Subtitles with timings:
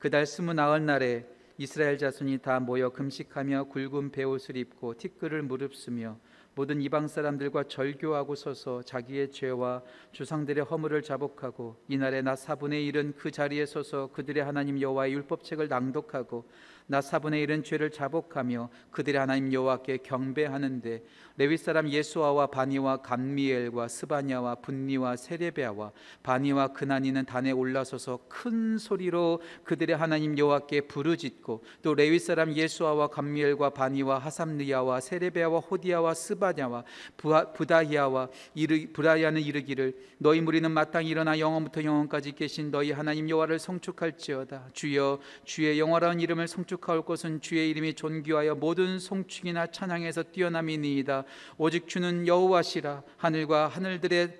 [0.00, 1.26] 그달 스무나흘 날에
[1.58, 6.18] 이스라엘 자손이 다 모여 금식하며 굵은 베옷을 입고 티끌을 무릅쓰며
[6.56, 9.82] 모든 이방 사람들과 절교하고 서서 자기의 죄와
[10.12, 16.48] 주상들의 허물을 자복하고 이날에 나 4분의 1은 그 자리에 서서 그들의 하나님 여호와의 율법책을 낭독하고
[16.86, 21.04] 나 4분의 1은 죄를 자복하며 그들의 하나님 여호와께 경배하는데
[21.36, 25.92] 레위 사람 예수아와 바니와 감미엘과 스바냐와 분니와 세레베아와
[26.24, 33.70] 바니와 그나니는 단에 올라서서 큰 소리로 그들의 하나님 여호와께 부르짖고 또 레위 사람 예수아와 감미엘과
[33.70, 36.84] 바니와 하삼느야와 세레베아와 호디야와 스바 냐와
[37.16, 44.70] 부다히야와 이르, 브라야는 이르기를 너희 무리는 마땅히 일어나 영원부터 영원까지 계신 너희 하나님 여호와를 성축할지어다.
[44.72, 51.24] 주여 주의 영화로운 이름을 성축할 것은 주의 이름이 존귀하여 모든 송축이나 찬양에서 뛰어남이니이다.
[51.58, 53.02] 오직 주는 여호와시라.
[53.16, 54.34] 하늘과 하늘들의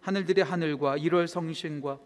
[0.00, 1.98] 하늘들의 하늘과 일월 성신과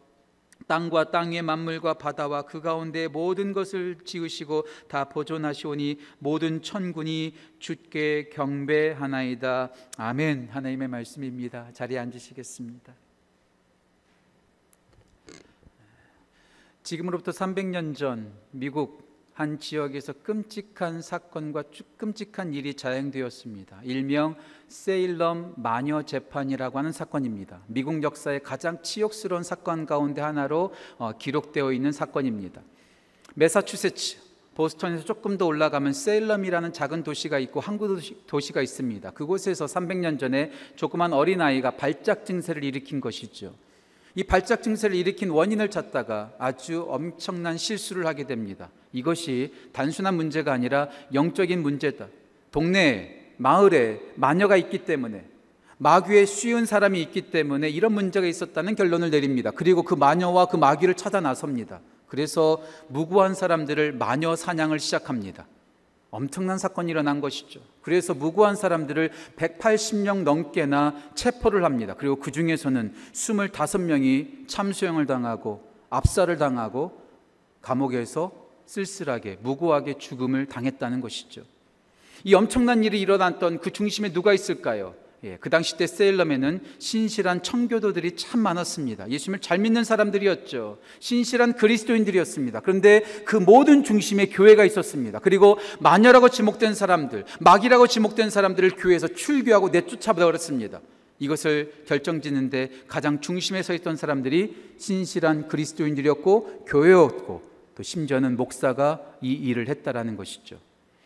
[0.68, 9.72] 땅과 땅의 만물과 바다와 그 가운데 모든 것을 지으시고 다 보존하시오니 모든 천군이 주께 경배하나이다.
[9.96, 10.48] 아멘.
[10.50, 11.72] 하나님의 말씀입니다.
[11.72, 12.94] 자리에 앉으시겠습니다.
[16.82, 19.07] 지금으로부터 300년 전 미국
[19.38, 21.62] 한 지역에서 끔찍한 사건과
[21.96, 23.82] 끔찍한 일이 자행되었습니다.
[23.84, 24.34] 일명
[24.66, 27.60] 세일럼 마녀 재판이라고 하는 사건입니다.
[27.68, 32.62] 미국 역사의 가장 치욕스러운 사건 가운데 하나로 어, 기록되어 있는 사건입니다.
[33.36, 34.16] 메사추세츠
[34.56, 39.08] 보스턴에서 조금 더 올라가면 세일럼이라는 작은 도시가 있고 항구 도시, 가 있습니다.
[39.12, 43.54] 그곳에서 300년 전에 조그만 어린아이가 발작 증세를 일으킨 것이죠.
[44.14, 48.70] 이 발작 증세를 일으킨 원인을 찾다가 아주 엄청난 실수를 하게 됩니다.
[48.92, 52.08] 이것이 단순한 문제가 아니라 영적인 문제다.
[52.50, 55.24] 동네에 마을에 마녀가 있기 때문에
[55.78, 59.52] 마귀에 쉬운 사람이 있기 때문에 이런 문제가 있었다는 결론을 내립니다.
[59.52, 61.80] 그리고 그 마녀와 그 마귀를 찾아 나섭니다.
[62.08, 65.46] 그래서 무고한 사람들을 마녀 사냥을 시작합니다.
[66.10, 67.60] 엄청난 사건이 일어난 것이죠.
[67.82, 71.94] 그래서 무고한 사람들을 180명 넘게나 체포를 합니다.
[71.98, 77.00] 그리고 그 중에서는 25명이 참수형을 당하고 압살을 당하고
[77.60, 78.32] 감옥에서
[78.66, 81.42] 쓸쓸하게 무고하게 죽음을 당했다는 것이죠.
[82.24, 84.94] 이 엄청난 일이 일어났던 그 중심에 누가 있을까요?
[85.24, 89.10] 예, 그 당시 때 세일럼에는 신실한 청교도들이 참 많았습니다.
[89.10, 90.78] 예수님을 잘 믿는 사람들이었죠.
[91.00, 92.60] 신실한 그리스도인들이었습니다.
[92.60, 95.18] 그런데 그 모든 중심에 교회가 있었습니다.
[95.18, 100.80] 그리고 마녀라고 지목된 사람들, 마귀라고 지목된 사람들을 교회에서 출교하고 내쫓아 버렸습니다.
[101.18, 107.42] 이것을 결정짓는데 가장 중심에 서 있던 사람들이 신실한 그리스도인들이었고 교회였고
[107.74, 110.60] 또 심지어는 목사가 이 일을 했다라는 것이죠.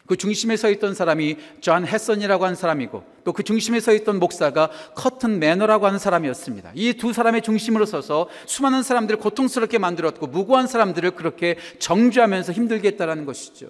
[0.06, 4.68] 그 중심에 서 있던 사람이 존 해손이라고 하는 사람이고 또 그 중심에 서 있던 목사가
[4.94, 6.72] 코튼 매더라고 하는 사람이었습니다.
[6.74, 13.24] 이 두 사람이 중심으로 서서 수많은 사람들을 고통스럽게 만들었고 무고한 사람들을 그렇게 정죄하면서 힘들게 했다라는
[13.24, 13.68] 것이죠.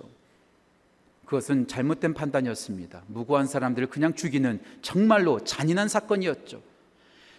[1.27, 3.05] 그것은 잘못된 판단이었습니다.
[3.07, 6.61] 무고한 사람들을 그냥 죽이는 정말로 잔인한 사건이었죠.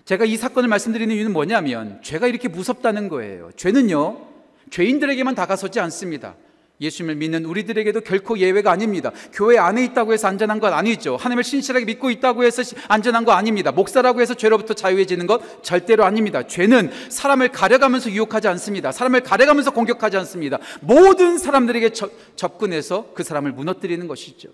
[0.05, 3.51] 제가 이 사건을 말씀드리는 이유는 뭐냐면 죄가 이렇게 무섭다는 거예요.
[3.55, 4.27] 죄는요,
[4.71, 6.35] 죄인들에게만 다가서지 않습니다.
[6.83, 9.11] 예수님을 믿는 우리들에게도 결코 예외가 아닙니다.
[9.31, 11.15] 교회 안에 있다고 해서 안전한 건 아니죠.
[11.15, 13.71] 하나님을 신실하게 믿고 있다고 해서 안전한 거 아닙니다.
[13.71, 16.45] 목사라고 해서 죄로부터 자유해지는 것 절대로 아닙니다.
[16.45, 18.91] 죄는 사람을 가려가면서 유혹하지 않습니다.
[18.91, 20.59] 사람을 가려가면서 공격하지 않습니다.
[20.81, 24.49] 모든 사람들에게 저, 접근해서 그 사람을 무너뜨리는 것이죠.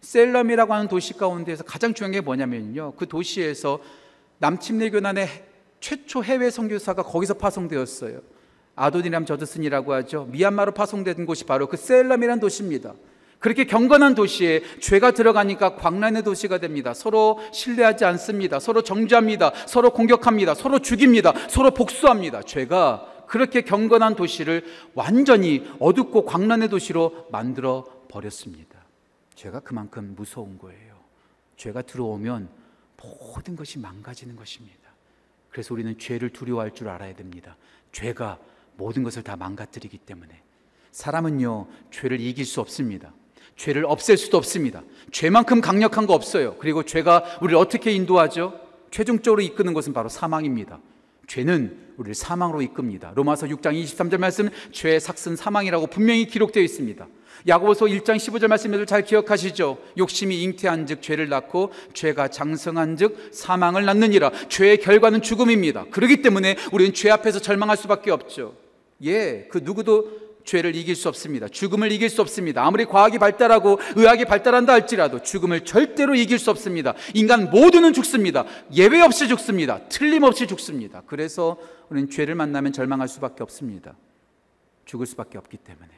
[0.00, 2.94] 셀럼이라고 하는 도시 가운데에서 가장 중요한 게 뭐냐면요.
[2.96, 3.80] 그 도시에서
[4.38, 5.28] 남침내 교단의
[5.80, 8.20] 최초 해외 선교사가 거기서 파송되었어요.
[8.76, 10.26] 아도니람 저드슨이라고 하죠.
[10.30, 12.94] 미얀마로 파송된 곳이 바로 그 셀람이라는 도시입니다.
[13.38, 16.92] 그렇게 경건한 도시에 죄가 들어가니까 광란의 도시가 됩니다.
[16.92, 18.60] 서로 신뢰하지 않습니다.
[18.60, 19.52] 서로 정죄합니다.
[19.66, 20.54] 서로 공격합니다.
[20.54, 21.32] 서로 죽입니다.
[21.48, 22.42] 서로 복수합니다.
[22.42, 24.64] 죄가 그렇게 경건한 도시를
[24.94, 28.78] 완전히 어둡고 광란의 도시로 만들어 버렸습니다.
[29.34, 30.96] 죄가 그만큼 무서운 거예요.
[31.56, 32.48] 죄가 들어오면
[33.34, 34.76] 모든 것이 망가지는 것입니다.
[35.48, 37.56] 그래서 우리는 죄를 두려워할 줄 알아야 됩니다.
[37.92, 38.38] 죄가
[38.80, 40.42] 모든 것을 다 망가뜨리기 때문에
[40.90, 43.12] 사람은요 죄를 이길 수 없습니다.
[43.56, 44.82] 죄를 없앨 수도 없습니다.
[45.12, 46.56] 죄만큼 강력한 거 없어요.
[46.58, 48.58] 그리고 죄가 우리를 어떻게 인도하죠?
[48.90, 50.80] 최종적으로 이끄는 것은 바로 사망입니다.
[51.26, 53.12] 죄는 우리를 사망으로 이끕니다.
[53.14, 57.06] 로마서 6장 23절 말씀 죄의 삭슨 사망이라고 분명히 기록되어 있습니다.
[57.46, 59.78] 야고보서 1장 15절 말씀을 잘 기억하시죠?
[59.98, 64.30] 욕심이 잉태한즉 죄를 낳고 죄가 장성한즉 사망을 낳느니라.
[64.48, 65.84] 죄의 결과는 죽음입니다.
[65.90, 68.69] 그렇기 때문에 우리는 죄 앞에서 절망할 수밖에 없죠.
[69.04, 71.48] 예, 그 누구도 죄를 이길 수 없습니다.
[71.48, 72.64] 죽음을 이길 수 없습니다.
[72.64, 76.94] 아무리 과학이 발달하고 의학이 발달한다 할지라도 죽음을 절대로 이길 수 없습니다.
[77.14, 78.44] 인간 모두는 죽습니다.
[78.74, 79.86] 예외 없이 죽습니다.
[79.88, 81.02] 틀림없이 죽습니다.
[81.06, 81.58] 그래서
[81.88, 83.96] 우리는 죄를 만나면 절망할 수밖에 없습니다.
[84.86, 85.88] 죽을 수밖에 없기 때문에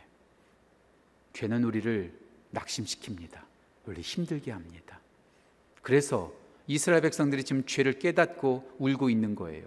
[1.32, 2.12] 죄는 우리를
[2.54, 3.40] 낙심시킵니다.
[3.86, 5.00] 우리를 힘들게 합니다.
[5.80, 6.32] 그래서
[6.66, 9.64] 이스라엘 백성들이 지금 죄를 깨닫고 울고 있는 거예요.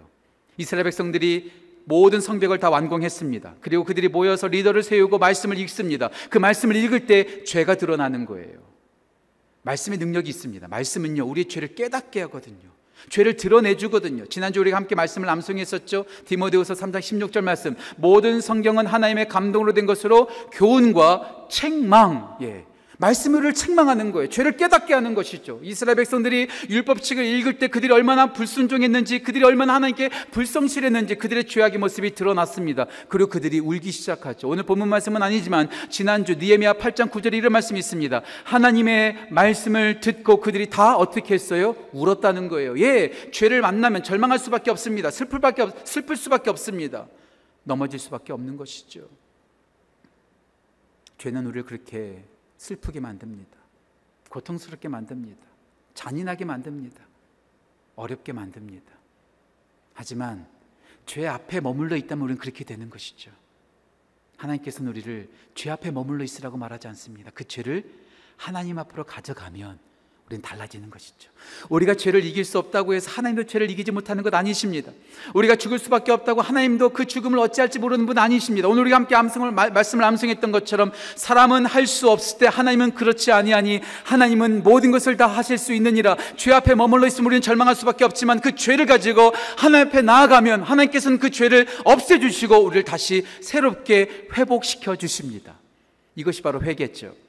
[0.56, 3.54] 이스라엘 백성들이 모든 성벽을 다 완공했습니다.
[3.60, 6.10] 그리고 그들이 모여서 리더를 세우고 말씀을 읽습니다.
[6.30, 8.58] 그 말씀을 읽을 때 죄가 드러나는 거예요.
[9.62, 10.66] 말씀의 능력이 있습니다.
[10.66, 12.76] 말씀은요, 우리의 죄를 깨닫게 하거든요.
[13.08, 14.26] 죄를 드러내 주거든요.
[14.26, 16.06] 지난주 우리가 함께 말씀을 암송했었죠.
[16.24, 17.76] 디모데후서 3장 16절 말씀.
[17.96, 22.64] 모든 성경은 하나님의 감동으로 된 것으로 교훈과 책망, 예,
[22.98, 24.28] 말씀을 책망하는 거예요.
[24.28, 25.60] 죄를 깨닫게 하는 것이죠.
[25.62, 32.14] 이스라엘 백성들이 율법칙을 읽을 때 그들이 얼마나 불순종했는지, 그들이 얼마나 하나님께 불성실했는지 그들의 죄악의 모습이
[32.14, 32.86] 드러났습니다.
[33.08, 34.48] 그리고 그들이 울기 시작하죠.
[34.48, 38.22] 오늘 본문 말씀은 아니지만 지난주 니에미야 8장 9절에 이런 말씀이 있습니다.
[38.44, 41.76] 하나님의 말씀을 듣고 그들이 다 어떻게 했어요?
[41.92, 42.78] 울었다는 거예요.
[42.80, 45.10] 예, 죄를 만나면 절망할 수밖에 없습니다.
[45.10, 47.06] 슬플 밖에 없, 슬플 수밖에 없습니다.
[47.64, 49.08] 넘어질 수밖에 없는 것이죠.
[51.18, 52.22] 죄는 우리를 그렇게
[52.58, 53.56] 슬프게 만듭니다.
[54.28, 55.46] 고통스럽게 만듭니다.
[55.94, 57.02] 잔인하게 만듭니다.
[57.96, 58.92] 어렵게 만듭니다.
[59.94, 60.46] 하지만
[61.06, 63.30] 죄 앞에 머물러 있다면 우리는 그렇게 되는 것이죠.
[64.36, 67.30] 하나님께서는 우리를 죄 앞에 머물러 있으라고 말하지 않습니다.
[67.32, 67.90] 그 죄를
[68.36, 69.78] 하나님 앞으로 가져가면
[70.28, 71.30] 우리는 달라지는 것이죠.
[71.68, 74.90] 우리가 죄를 이길 수 없다고 해서 하나님도 죄를 이기지 못하는 것 아니십니다.
[75.34, 78.66] 우리가 죽을 수밖에 없다고 하나님도 그 죽음을 어찌할지 모르는 분 아니십니다.
[78.66, 83.80] 오늘 우리가 함께 암송을 말씀을 암송했던 것처럼 사람은 할 수 없을 때 하나님은 그렇지 아니하니
[84.02, 86.16] 하나님은 모든 것을 다 하실 수 있느니라.
[86.36, 91.20] 죄 앞에 머물러 있으면 우리는 절망할 수밖에 없지만 그 죄를 가지고 하나님 앞에 나아가면 하나님께서는
[91.20, 95.54] 그 죄를 없애 주시고 우리를 다시 새롭게 회복시켜 주십니다.
[96.16, 97.25] 이것이 바로 회개죠.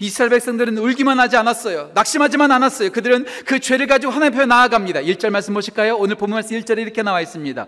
[0.00, 1.90] 이스라엘 백성들은 울기만 하지 않았어요.
[1.94, 2.90] 낙심하지만 않았어요.
[2.92, 5.00] 그들은 그 죄를 가지고 하나님 앞에 나아갑니다.
[5.00, 5.96] 1절 말씀 보실까요?
[5.96, 7.66] 오늘 본문 말씀 1절에 이렇게 나와 있습니다.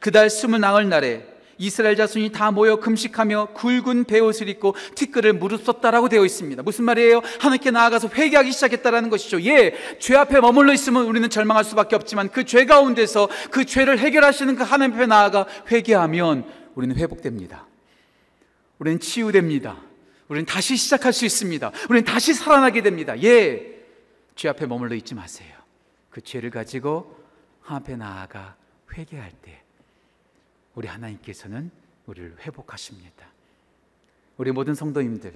[0.00, 1.26] 그달 스물 나흘 날에
[1.58, 6.62] 이스라엘 자손이 다 모여 금식하며 굵은 베옷을 입고 티끌을 무릅썼다라고 되어 있습니다.
[6.62, 7.22] 무슨 말이에요?
[7.38, 9.40] 하나님께 나아가서 회개하기 시작했다라는 것이죠.
[9.42, 14.56] 예, 죄 앞에 머물러 있으면 우리는 절망할 수밖에 없지만 그 죄 가운데서 그 죄를 해결하시는
[14.56, 16.44] 그 하나님 앞에 나아가 회개하면
[16.74, 17.66] 우리는 회복됩니다.
[18.78, 19.76] 우리는 치유됩니다.
[20.32, 21.70] 우리는 다시 시작할 수 있습니다.
[21.90, 23.20] 우리는 다시 살아나게 됩니다.
[23.22, 23.84] 예.
[24.34, 25.54] 죄 앞에 머물러 있지 마세요.
[26.08, 27.22] 그 죄를 가지고
[27.66, 28.56] 앞에 나아가
[28.96, 29.60] 회개할 때
[30.74, 31.70] 우리 하나님께서는
[32.06, 33.26] 우리를 회복하십니다.
[34.38, 35.34] 우리 모든 성도님들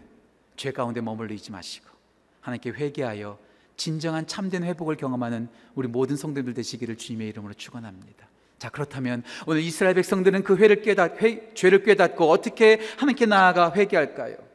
[0.57, 1.87] 죄 가운데 머물러 있지 마시고
[2.41, 3.39] 하나님께 회개하여
[3.77, 8.27] 진정한 참된 회복을 경험하는 우리 모든 성도들 되시기를 주님의 이름으로 축원합니다.
[8.59, 14.46] 자 그렇다면 오늘 이스라엘 백성들은 그 회를 깨닫 회, 죄를 깨닫고 어떻게 하나님께 나아가 회개할까요?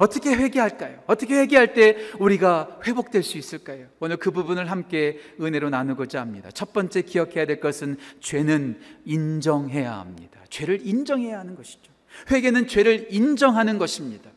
[0.00, 1.02] 어떻게 회개할까요?
[1.06, 3.86] 어떻게 회개할 때 우리가 회복될 수 있을까요?
[4.00, 6.50] 오늘 그 부분을 함께 은혜로 나누고자 합니다.
[6.52, 10.40] 첫 번째 기억해야 될 것은 죄는 인정해야 합니다.
[10.48, 11.92] 죄를 인정해야 하는 것이죠.
[12.30, 14.30] 회개는 죄를 인정하는 것입니다.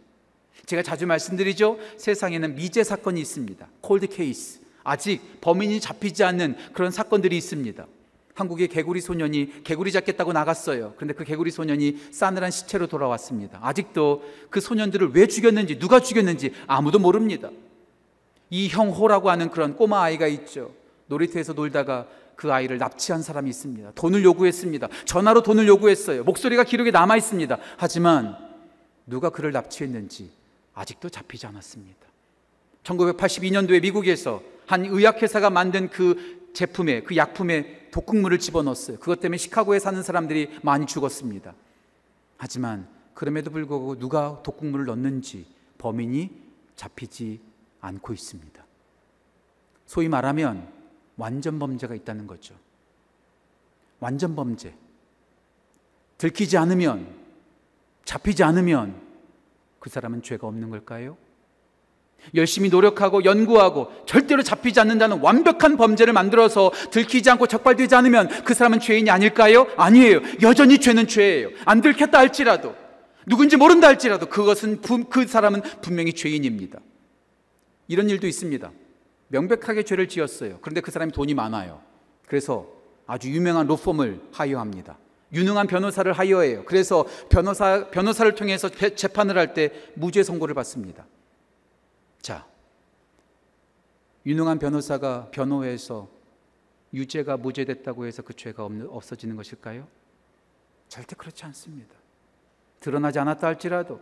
[0.65, 1.79] 제가 자주 말씀드리죠.
[1.97, 3.65] 세상에는 미제 사건이 있습니다.
[3.79, 4.59] 콜드 케이스.
[4.83, 7.87] 아직 범인이 잡히지 않는 그런 사건들이 있습니다.
[8.33, 10.93] 한국의 개구리 소년이 개구리 잡겠다고 나갔어요.
[10.95, 13.59] 그런데 그 개구리 소년이 싸늘한 시체로 돌아왔습니다.
[13.61, 17.49] 아직도 그 소년들을 왜 죽였는지, 누가 죽였는지 아무도 모릅니다.
[18.49, 20.71] 이 형호라고 하는 그런 꼬마 아이가 있죠.
[21.07, 23.91] 놀이터에서 놀다가 그 아이를 납치한 사람이 있습니다.
[23.95, 24.87] 돈을 요구했습니다.
[25.05, 26.23] 전화로 돈을 요구했어요.
[26.23, 27.57] 목소리가 기록에 남아 있습니다.
[27.77, 28.35] 하지만
[29.05, 30.31] 누가 그를 납치했는지
[30.73, 31.99] 아직도 잡히지 않았습니다.
[32.83, 38.97] 1982년도에 미국에서 한 의학회사가 만든 그 제품에 그 약품에 독극물을 집어넣었어요.
[38.97, 41.53] 그것 때문에 시카고에 사는 사람들이 많이 죽었습니다.
[42.37, 45.45] 하지만 그럼에도 불구하고 누가 독극물을 넣는지
[45.77, 46.31] 범인이
[46.75, 47.39] 잡히지
[47.81, 48.65] 않고 있습니다.
[49.85, 50.67] 소위 말하면
[51.17, 52.55] 완전 범죄가 있다는 거죠.
[53.99, 54.75] 완전 범죄.
[56.17, 57.15] 들키지 않으면,
[58.05, 58.99] 잡히지 않으면
[59.79, 61.15] 그 사람은 죄가 없는 걸까요?
[62.35, 68.79] 열심히 노력하고 연구하고 절대로 잡히지 않는다는 완벽한 범죄를 만들어서 들키지 않고 적발되지 않으면 그 사람은
[68.79, 69.67] 죄인이 아닐까요?
[69.77, 70.21] 아니에요.
[70.41, 71.49] 여전히 죄는 죄예요.
[71.65, 72.75] 안 들켰다 할지라도
[73.25, 76.79] 누군지 모른다 할지라도 그것은 그 사람은 분명히 죄인입니다.
[77.87, 78.71] 이런 일도 있습니다.
[79.29, 80.59] 명백하게 죄를 지었어요.
[80.61, 81.81] 그런데 그 사람이 돈이 많아요.
[82.27, 82.67] 그래서
[83.07, 84.97] 아주 유명한 로펌을 하여합니다.
[85.33, 86.63] 유능한 변호사를 하여해요.
[86.65, 91.05] 그래서 변호사 변호사를 통해서 재판을 할 때 무죄 선고를 받습니다.
[92.23, 92.47] 자,
[94.25, 96.09] 유능한 변호사가 변호해서
[96.93, 99.85] 유죄가 무죄됐다고 해서 그 죄가 없어지는 것일까요?
[100.87, 101.93] 절대 그렇지 않습니다.
[102.79, 103.99] 드러나지 않았다 할지라도,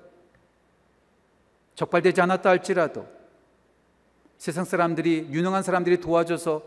[1.73, 3.07] 적발되지 않았다 할지라도,
[4.37, 6.63] 세상 사람들이, 유능한 사람들이 도와줘서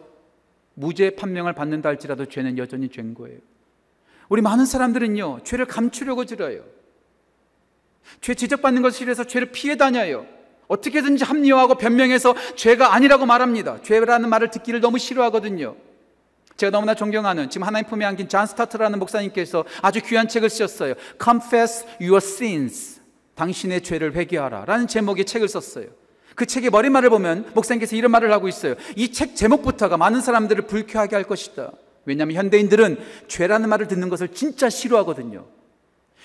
[0.75, 3.39] 무죄 판명을 받는다 할지라도 죄는 여전히 죄인 거예요.
[4.29, 6.65] 우리 많은 사람들은요, 죄를 감추려고 들어요.
[8.21, 10.34] 죄 지적받는 것을 싫어해서 죄를 피해 다녀요.
[10.68, 13.83] 어떻게든지 합리화하고 변명해서 죄가 아니라고 말합니다.
[13.83, 15.76] 죄라는 말을 듣기를 너무 싫어하거든요.
[16.56, 20.94] 제가 너무나 존경하는 지금 하나님 품에 안긴 잔 스타트라는 목사님께서 아주 귀한 책을 쓰셨어요.
[21.23, 23.00] Confess your sins.
[23.35, 24.64] 당신의 죄를 회개하라.
[24.64, 25.87] 라는 제목의 책을 썼어요.
[26.37, 28.75] 그 책의 머리말을 보면 목사님께서 이런 말을 하고 있어요.
[28.97, 31.73] 이 책 제목부터가 많은 사람들을 불쾌하게 할 것이다.
[32.06, 35.47] 왜냐하면 현대인들은 죄라는 말을 듣는 것을 진짜 싫어하거든요.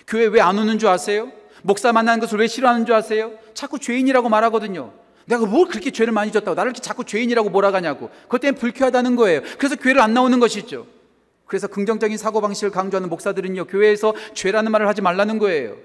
[0.08, 1.32] 교회 왜 안 오는 줄 아세요?
[1.64, 3.32] 목사 만나는 것을 왜 싫어하는 줄 아세요?
[3.54, 4.94] 자꾸 죄인이라고 말하거든요.
[5.26, 8.10] 내가 뭘 그렇게 죄를 많이 졌다고 나를 이렇게 자꾸 죄인이라고 몰아가냐고.
[8.24, 9.42] 그것 때문에 불쾌하다는 거예요.
[9.58, 10.88] 그래서 교회를 안 나오는 것이죠.
[11.46, 15.78] 그래서 긍정적인 사고방식을 강조하는 목사들은요, 교회에서 죄라는 말을 하지 말라는 거예요.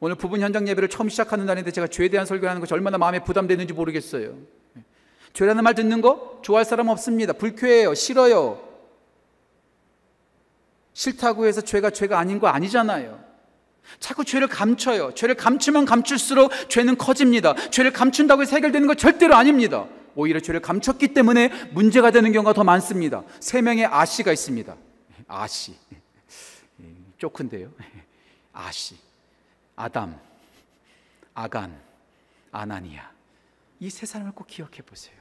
[0.00, 3.18] 오늘 부분 현장 예배를 처음 시작하는 날인데 제가 죄에 대한 설교를 하는 것이 얼마나 마음에
[3.24, 4.34] 부담되는지 모르겠어요.
[5.32, 7.32] 죄라는 말 듣는 거 좋아할 사람 없습니다.
[7.32, 7.94] 불쾌해요.
[7.94, 8.60] 싫어요.
[10.92, 13.27] 싫다고 해서 죄가 죄가 아닌 거 아니잖아요.
[14.00, 15.14] 자꾸 죄를 감춰요.
[15.14, 17.54] 죄를 감추면 감출수록 죄는 커집니다.
[17.70, 19.86] 죄를 감춘다고 해서 해결되는 거 절대로 아닙니다.
[20.14, 23.22] 오히려 죄를 감췄기 때문에 문제가 되는 경우가 더 많습니다.
[23.40, 24.76] 세 명의 아씨가 있습니다.
[25.28, 25.76] 아씨.
[27.18, 27.70] 쪼큰데요.
[28.52, 28.96] 아씨.
[29.76, 30.18] 아담,
[31.34, 31.80] 아간,
[32.50, 33.10] 아나니아.
[33.80, 35.14] 이 세 사람을 꼭 기억해 보세요.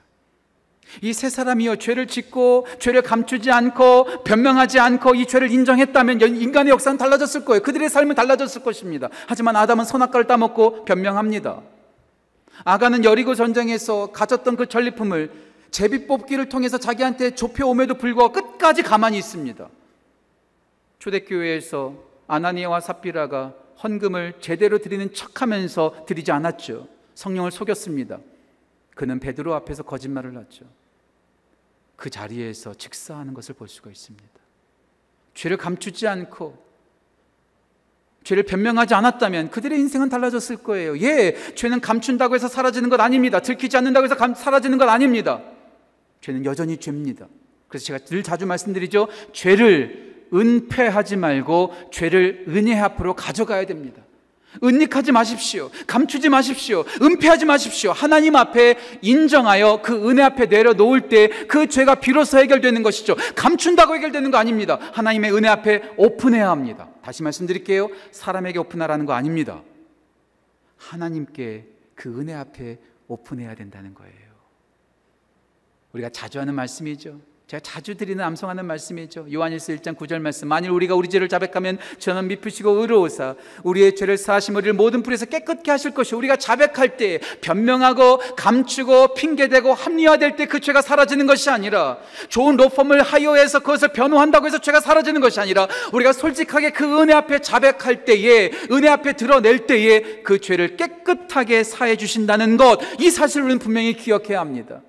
[1.01, 6.97] 이 세 사람이요, 죄를 짓고, 죄를 감추지 않고, 변명하지 않고, 이 죄를 인정했다면 인간의 역사는
[6.97, 7.61] 달라졌을 거예요.
[7.61, 9.09] 그들의 삶은 달라졌을 것입니다.
[9.27, 11.61] 하지만 아담은 선악과를 따먹고 변명합니다.
[12.63, 15.31] 아가는 여리고 전쟁에서 가졌던 그 전리품을
[15.69, 19.67] 제비 뽑기를 통해서 자기한테 좁혀옴에도 불구하고 끝까지 가만히 있습니다.
[20.99, 21.93] 초대교회에서
[22.27, 23.53] 아나니아와 삽비라가
[23.83, 26.87] 헌금을 제대로 드리는 척하면서 드리지 않았죠.
[27.13, 28.17] 성령을 속였습니다.
[28.97, 30.65] 그는 베드로 앞에서 거짓말을 했죠.
[31.95, 34.27] 그 자리에서 직사하는 것을 볼 수가 있습니다.
[35.35, 36.65] 죄를 감추지 않고
[38.23, 40.99] 죄를 변명하지 않았다면 그들의 인생은 달라졌을 거예요.
[40.99, 43.39] 예, 죄는 감춘다고 해서 사라지는 것 아닙니다.
[43.39, 45.41] 들키지 않는다고 해서 감, 사라지는 것 아닙니다.
[46.21, 47.27] 죄는 여전히 죄입니다.
[47.67, 49.07] 그래서 제가 늘 자주 말씀드리죠.
[49.31, 54.01] 죄를 은폐하지 말고 죄를 은혜 앞으로 가져가야 됩니다.
[54.63, 55.69] 은닉하지 마십시오.
[55.87, 56.83] 감추지 마십시오.
[57.01, 57.91] 은폐하지 마십시오.
[57.91, 63.15] 하나님 앞에 인정하여 그 은혜 앞에 내려놓을 때 그 죄가 비로소 해결되는 것이죠.
[63.35, 64.77] 감춘다고 해결되는 거 아닙니다.
[64.93, 66.89] 하나님의 은혜 앞에 오픈해야 합니다.
[67.01, 67.89] 다시 말씀드릴게요.
[68.11, 69.63] 사람에게 오픈하라는 거 아닙니다.
[70.77, 74.13] 하나님께 그 은혜 앞에 오픈해야 된다는 거예요.
[75.93, 77.19] 우리가 자주 하는 말씀이죠.
[77.47, 79.27] 제가 자주 드리는 암송하는 말씀이죠.
[79.31, 80.49] 요한일서 1장 9절 말씀.
[80.49, 85.71] 만일 우리가 우리 죄를 자백하면 저는 미쁘시고 의로우사 우리의 죄를 사하심 우리를 모든 불에서 깨끗게
[85.71, 91.99] 하실 것이 우리가 자백할 때 변명하고 감추고 핑계대고 합리화될 때 그 죄가 사라지는 것이 아니라
[92.27, 97.39] 좋은 로펌을 하여해서 그것을 변호한다고 해서 죄가 사라지는 것이 아니라 우리가 솔직하게 그 은혜 앞에
[97.39, 103.93] 자백할 때에 은혜 앞에 드러낼 때에 그 죄를 깨끗하게 사해 주신다는 것 이 사실을 분명히
[103.93, 104.81] 기억해야 합니다.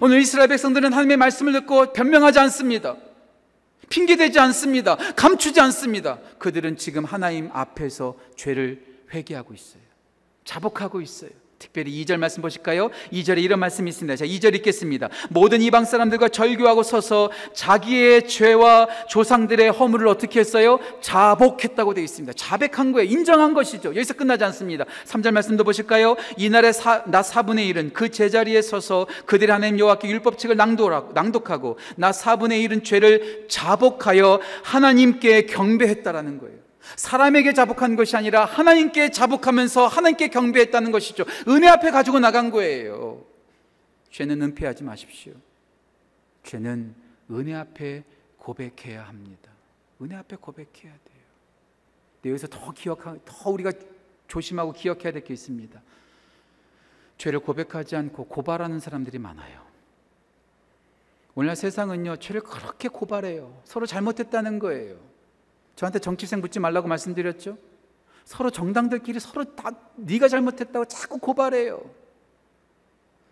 [0.00, 2.96] 오늘 이스라엘 백성들은 하나님의 말씀을 듣고 변명하지 않습니다.
[3.88, 4.96] 핑계대지 않습니다.
[5.14, 6.18] 감추지 않습니다.
[6.38, 9.82] 그들은 지금 하나님 앞에서 죄를 회개하고 있어요.
[10.44, 11.30] 자복하고 있어요.
[11.58, 12.90] 특별히 2절 말씀 보실까요?
[13.12, 14.16] 2절에 이런 말씀이 있습니다.
[14.16, 15.08] 자, 2절 읽겠습니다.
[15.30, 20.78] 모든 이방 사람들과 절교하고 서서 자기의 죄와 조상들의 허물을 어떻게 했어요?
[21.00, 22.32] 자복했다고 되어 있습니다.
[22.34, 23.10] 자백한 거예요.
[23.10, 23.90] 인정한 것이죠.
[23.90, 24.84] 여기서 끝나지 않습니다.
[25.06, 26.16] 3절 말씀도 보실까요?
[26.36, 32.68] 이날에 사, 나 4분의 1은 그 제자리에 서서 그들의 하나님 여호와께 율법책을 낭독하고 나 4분의
[32.68, 36.65] 1은 죄를 자복하여 하나님께 경배했다라는 거예요.
[36.96, 41.24] 사람에게 자복한 것이 아니라 하나님께 자복하면서 하나님께 경배했다는 것이죠.
[41.48, 43.24] 은혜 앞에 가지고 나간 거예요.
[44.10, 45.34] 죄는 은폐하지 마십시오.
[46.44, 46.94] 죄는
[47.30, 48.04] 은혜 앞에
[48.38, 49.50] 고백해야 합니다.
[50.00, 51.00] 은혜 앞에 고백해야 돼요.
[52.24, 53.72] 여기서 더 기억하, 더 우리가
[54.28, 55.80] 조심하고 기억해야 될 게 있습니다.
[57.18, 59.64] 죄를 고백하지 않고 고발하는 사람들이 많아요.
[61.34, 63.60] 오늘날 세상은요, 죄를 그렇게 고발해요.
[63.64, 64.96] 서로 잘못했다는 거예요.
[65.76, 67.58] 저한테 정치생 묻지 말라고 말씀드렸죠?
[68.24, 71.80] 서로 정당들끼리 서로 다 네가 잘못했다고 자꾸 고발해요.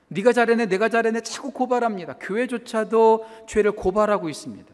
[0.08, 2.18] 네가 잘해내, 내가 잘해내 자꾸 고발합니다.
[2.20, 4.72] 교회조차도 죄를 고발하고 있습니다.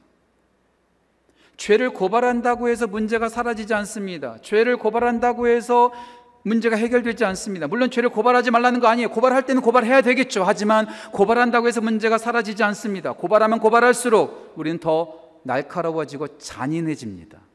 [1.56, 4.38] 죄를 고발한다고 해서 문제가 사라지지 않습니다.
[4.42, 5.92] 죄를 고발한다고 해서
[6.42, 7.66] 문제가 해결되지 않습니다.
[7.68, 9.10] 물론 죄를 고발하지 말라는 거 아니에요.
[9.10, 10.42] 고발할 때는 고발해야 되겠죠.
[10.42, 13.12] 하지만 고발한다고 해서 문제가 사라지지 않습니다.
[13.12, 17.49] 고발하면 고발할수록 우리는 더 날카로워지고 잔인해집니다.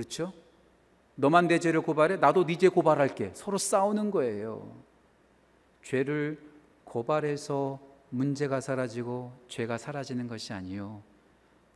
[0.00, 0.32] 그렇죠?
[1.14, 4.74] 너만 내 죄를 고발해 나도 네 죄 고발할게 서로 싸우는 거예요
[5.82, 6.40] 죄를
[6.84, 7.78] 고발해서
[8.08, 11.02] 문제가 사라지고 죄가 사라지는 것이 아니요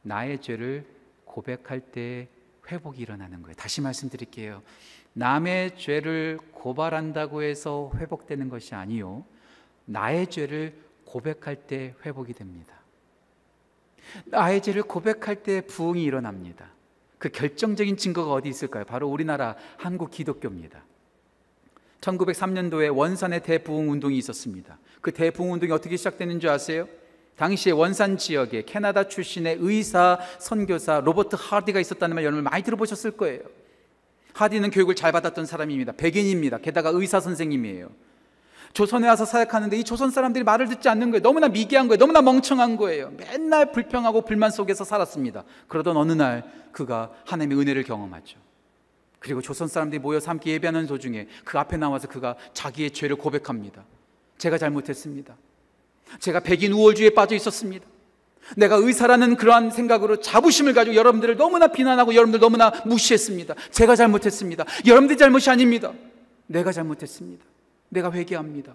[0.01, 0.87] 나의 죄를
[1.27, 2.29] 고백할 때
[2.71, 3.55] 회복이 일어나는 거예요.
[3.57, 4.63] 다시 말씀드릴게요.
[5.13, 9.25] 남의 죄를 고발한다고 해서 회복되는 것이 아니요.
[9.85, 12.75] 나의 죄를 고백할 때 회복이 됩니다.
[14.25, 16.74] 나의 죄를 고백할 때 부흥이 일어납니다.
[17.19, 18.85] 그 결정적인 증거가 어디 있을까요?
[18.85, 20.85] 바로 우리나라 한국 기독교입니다.
[22.01, 24.79] 1903년도에 원산의 대부흥 운동이 있었습니다.
[25.01, 26.87] 그 대부흥 운동이 어떻게 시작되는 줄 아세요?
[27.37, 33.41] 당시에 원산 지역에 캐나다 출신의 의사 선교사 로버트 하디가 있었다는 말 여러분 많이 들어보셨을 거예요.
[34.35, 35.93] 하디는 교육을 잘 받았던 사람입니다.
[35.93, 36.59] 백인입니다.
[36.59, 37.91] 게다가 의사 선생님이에요.
[38.75, 41.23] 조선에 와서 사역하는데 이 조선 사람들이 말을 듣지 않는 거예요.
[41.23, 41.97] 너무나 미개한 거예요.
[41.97, 43.13] 너무나 멍청한 거예요.
[43.17, 45.45] 맨날 불평하고 불만 속에서 살았습니다.
[45.69, 48.37] 그러던 어느 날 그가 하나님의 은혜를 경험하죠.
[49.21, 53.85] 그리고 조선 사람들이 모여서 함께 예배하는 도중에 그 앞에 나와서 그가 자기의 죄를 고백합니다.
[54.39, 55.37] 제가 잘못했습니다.
[56.19, 57.87] 제가 백인 우월주의에 빠져 있었습니다.
[58.57, 63.55] 내가 의사라는 그러한 생각으로 자부심을 가지고 여러분들을 너무나 비난하고 여러분들 너무나 무시했습니다.
[63.71, 64.65] 제가 잘못했습니다.
[64.85, 65.93] 여러분들 잘못이 아닙니다.
[66.49, 67.54] 내가 잘못했습니다.
[67.95, 68.75] 내가 회개합니다.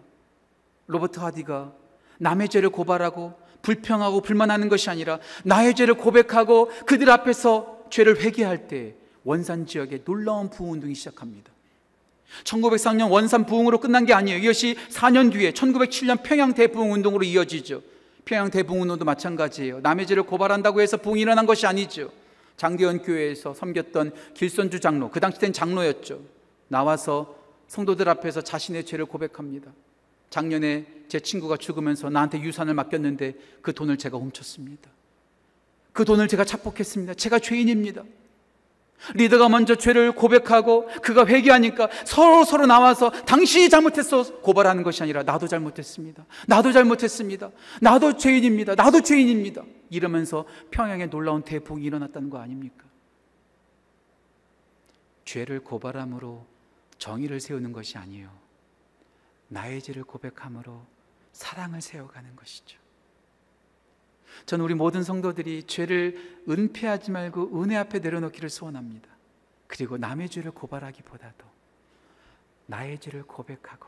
[0.87, 1.73] 로버트 하디가
[2.17, 8.95] 남의 죄를 고발하고 불평하고 불만하는 것이 아니라 나의 죄를 고백하고 그들 앞에서 죄를 회개할 때
[9.23, 11.51] 원산 지역에 놀라운 부흥 운동이 시작합니다.
[12.43, 14.39] 1904년 원산 부흥으로 끝난 게 아니에요.
[14.39, 17.81] 이것이 4년 뒤에 1907년 평양 대부흥 운동으로 이어지죠.
[18.23, 19.81] 평양 대부흥 운동도 마찬가지예요.
[19.81, 22.11] 남의 죄를 고발한다고 해서 부흥이 일어난 것이 아니죠.
[22.55, 26.19] 장대원 교회에서 섬겼던 길선주 장로, 그 당시 땐 장로였죠.
[26.67, 27.35] 나와서
[27.69, 29.71] 성도들 앞에서 자신의 죄를 고백합니다.
[30.31, 34.89] 작년에 제 친구가 죽으면서 나한테 유산을 맡겼는데 그 돈을 제가 훔쳤습니다.
[35.93, 37.13] 그 돈을 제가 착복했습니다.
[37.13, 38.03] 제가 죄인입니다.
[39.13, 45.47] 리더가 먼저 죄를 고백하고 그가 회개하니까 서로 서로 나와서 당신이 잘못했어 고발하는 것이 아니라 나도
[45.47, 46.25] 잘못했습니다.
[46.47, 47.51] 나도 잘못했습니다.
[47.81, 48.75] 나도 죄인입니다.
[48.75, 49.63] 나도 죄인입니다.
[49.89, 52.83] 이러면서 평양에 놀라운 대폭이 일어났다는 거 아닙니까?
[55.23, 56.48] 죄를 고발함으로
[56.99, 58.31] 정의를 세우는 것이 아니요
[59.47, 60.85] 나의 죄를 고백함으로
[61.31, 62.77] 사랑을 세워가는 것이죠.
[64.45, 69.09] 저는 우리 모든 성도들이 죄를 은폐하지 말고 은혜 앞에 내려놓기를 소원합니다.
[69.65, 71.45] 그리고 남의 죄를 고발하기보다도
[72.67, 73.87] 나의 죄를 고백하고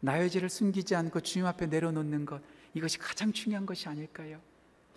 [0.00, 2.40] 나의 죄를 숨기지 않고 주님 앞에 내려놓는 것
[2.72, 4.40] 이것이 가장 중요한 것이 아닐까요?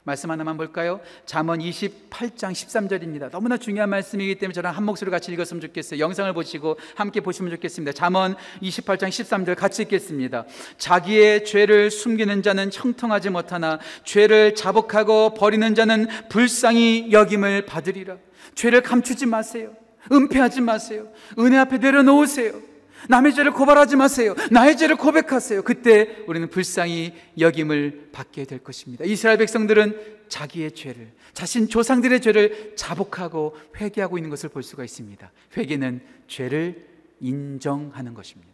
[0.09, 1.01] 말씀 하나만 볼까요?
[1.27, 3.29] 잠언 28장 13절입니다.
[3.29, 5.99] 너무나 중요한 말씀이기 때문에 저랑 한 목소리 같이 읽었으면 좋겠어요.
[5.99, 7.93] 영상을 보시고 함께 보시면 좋겠습니다.
[7.93, 10.45] 잠언 28장 13절 같이 읽겠습니다.
[10.79, 18.17] 자기의 죄를 숨기는 자는 형통하지 못하나 죄를 자복하고 버리는 자는 불쌍히 여김을 받으리라.
[18.55, 19.73] 죄를 감추지 마세요.
[20.11, 21.07] 은폐하지 마세요.
[21.37, 22.68] 은혜 앞에 내려놓으세요.
[23.07, 24.35] 남의 죄를 고발하지 마세요.
[24.51, 25.61] 나의 죄를 고백하세요.
[25.63, 29.05] 그때 우리는 불쌍히 여김을 받게 될 것입니다.
[29.05, 35.31] 이스라엘 백성들은 자기의 죄를, 자신 조상들의 죄를 자복하고 회개하고 있는 것을 볼 수가 있습니다.
[35.57, 36.87] 회개는 죄를
[37.19, 38.51] 인정하는 것입니다.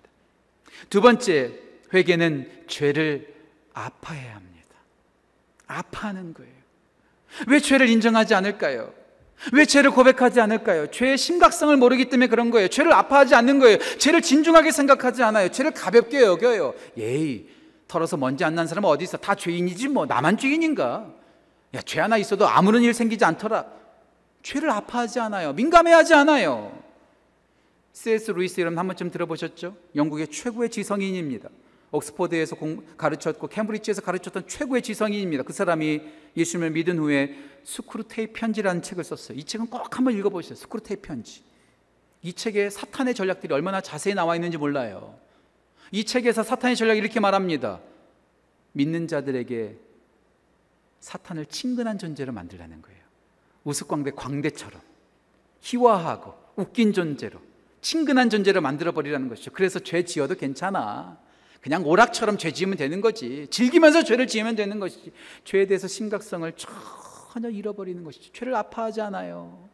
[0.90, 1.60] 두 번째,
[1.94, 3.34] 회개는 죄를
[3.74, 4.56] 아파해야 합니다.
[5.68, 6.54] 아파하는 거예요.
[7.48, 8.94] 왜 죄를 인정하지 않을까요?
[9.54, 10.90] 왜 죄를 고백하지 않을까요?
[10.92, 12.68] 죄의 심각성을 모르기 때문에 그런 거예요.
[12.68, 13.78] 죄를 아파하지 않는 거예요.
[13.98, 15.50] 죄를 진중하게 생각하지 않아요.
[15.50, 16.74] 죄를 가볍게 여겨요.
[16.98, 17.46] 예이,
[17.88, 19.18] 털어서 먼지 안 난 사람은 어디 있어?
[19.18, 20.06] 다 죄인이지 뭐.
[20.06, 21.08] 나만 죄인인가?
[21.76, 23.66] 야, 죄 하나 있어도 아무런 일 생기지 않더라.
[24.42, 25.54] 죄를 아파하지 않아요.
[25.54, 26.72] 민감해하지 않아요.
[27.94, 28.32] C.S.
[28.32, 29.76] 루이스 여러분 한 번쯤 들어보셨죠?
[29.96, 31.50] 영국의 최고의 지성인입니다.
[31.96, 32.56] 옥스퍼드에서
[32.98, 35.44] 가르쳤고 캠브리지에서 가르쳤던 최고의 지성인입니다.
[35.44, 36.02] 그 사람이
[36.38, 39.38] 예수님을 믿은 후에 스크루테이프 편지라는 책을 썼어요.
[39.38, 40.56] 이 책은 꼭 한번 읽어보세요.
[40.56, 41.44] 스크루테이프 편지.
[42.22, 45.18] 이 책에 사탄의 전략들이 얼마나 자세히 나와 있는지 몰라요.
[45.92, 47.80] 이 책에서 사탄의 전략이 이렇게 말합니다.
[48.74, 49.78] 믿는 자들에게
[51.00, 53.00] 사탄을 친근한 존재로 만들라는 거예요.
[53.64, 54.82] 우스꽝대 광대처럼
[55.62, 57.40] 희화하고 웃긴 존재로
[57.82, 59.52] 친근한 존재로 만들어 버리라는 것이죠.
[59.52, 61.20] 그래서 죄 지어도 괜찮아.
[61.66, 63.48] 그냥 오락처럼 죄 지으면 되는 거지.
[63.50, 65.12] 즐기면서 죄를 지으면 되는 것이지.
[65.46, 66.54] 죄에 대해서 심각성을
[67.34, 68.34] 전혀 잃어버리는 것이지.
[68.34, 69.68] 죄를 아파하지 않아요.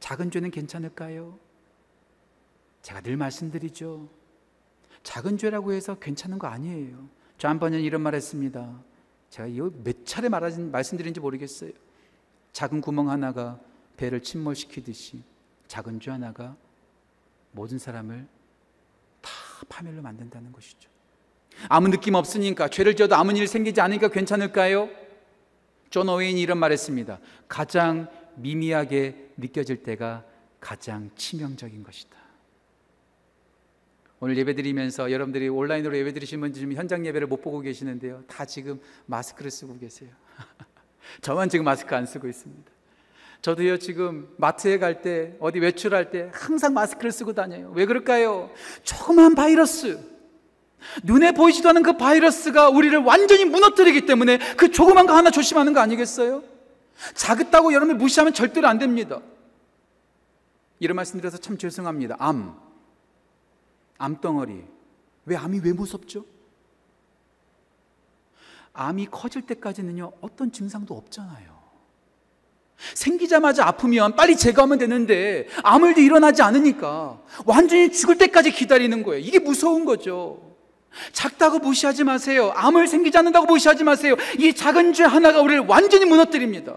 [0.00, 1.38] 작은 죄는 괜찮을까요?
[2.82, 4.10] 제가 늘 말씀드리죠.
[5.04, 7.08] 작은 죄라고 해서 괜찮은 거 아니에요.
[7.38, 8.78] 저한 번은 이런 말 했습니다.
[9.30, 9.48] 제가
[9.82, 11.70] 몇 차례 말씀드린지 모르겠어요.
[12.52, 13.58] 작은 구멍 하나가
[13.96, 15.22] 배를 침몰시키듯이
[15.66, 16.54] 작은 죄 하나가
[17.52, 18.37] 모든 사람을 다
[19.68, 20.90] 파멸로 만든다는 것이죠.
[21.68, 24.88] 아무 느낌 없으니까 죄를 지어도 아무 일 생기지 않으니까 괜찮을까요?
[25.90, 27.18] 존 오웬이 이런 말했습니다.
[27.48, 30.24] 가장 미미하게 느껴질 때가
[30.60, 32.16] 가장 치명적인 것이다.
[34.20, 38.24] 오늘 예배드리면서 여러분들이 온라인으로 예배드리신 분들 좀 현장 예배를 못 보고 계시는데요.
[38.26, 40.10] 다 지금 마스크를 쓰고 계세요.
[41.22, 42.77] 저만 지금 마스크 안 쓰고 있습니다.
[43.42, 47.72] 저도요 지금 마트에 갈 때 어디 외출할 때 항상 마스크를 쓰고 다녀요.
[47.74, 48.50] 왜 그럴까요?
[48.82, 49.98] 조그만 바이러스
[51.04, 55.80] 눈에 보이지도 않은 그 바이러스가 우리를 완전히 무너뜨리기 때문에 그 조그만 거 하나 조심하는 거
[55.80, 56.42] 아니겠어요?
[57.14, 59.20] 작았다고 여러분이 무시하면 절대로 안 됩니다.
[60.80, 62.16] 이런 말씀 드려서 참 죄송합니다.
[62.18, 62.56] 암,
[63.98, 64.64] 암덩어리.
[65.26, 66.24] 왜 암이 왜 무섭죠?
[68.72, 71.57] 암이 커질 때까지는요, 어떤 증상도 없잖아요.
[72.94, 79.24] 생기자마자 아프면 빨리 제거하면 되는데 아무 일도 일어나지 않으니까 완전히 죽을 때까지 기다리는 거예요.
[79.24, 80.56] 이게 무서운 거죠.
[81.12, 82.52] 작다고 무시하지 마세요.
[82.54, 84.16] 암을 생기지 않는다고 무시하지 마세요.
[84.38, 86.76] 이 작은 죄 하나가 우리를 완전히 무너뜨립니다.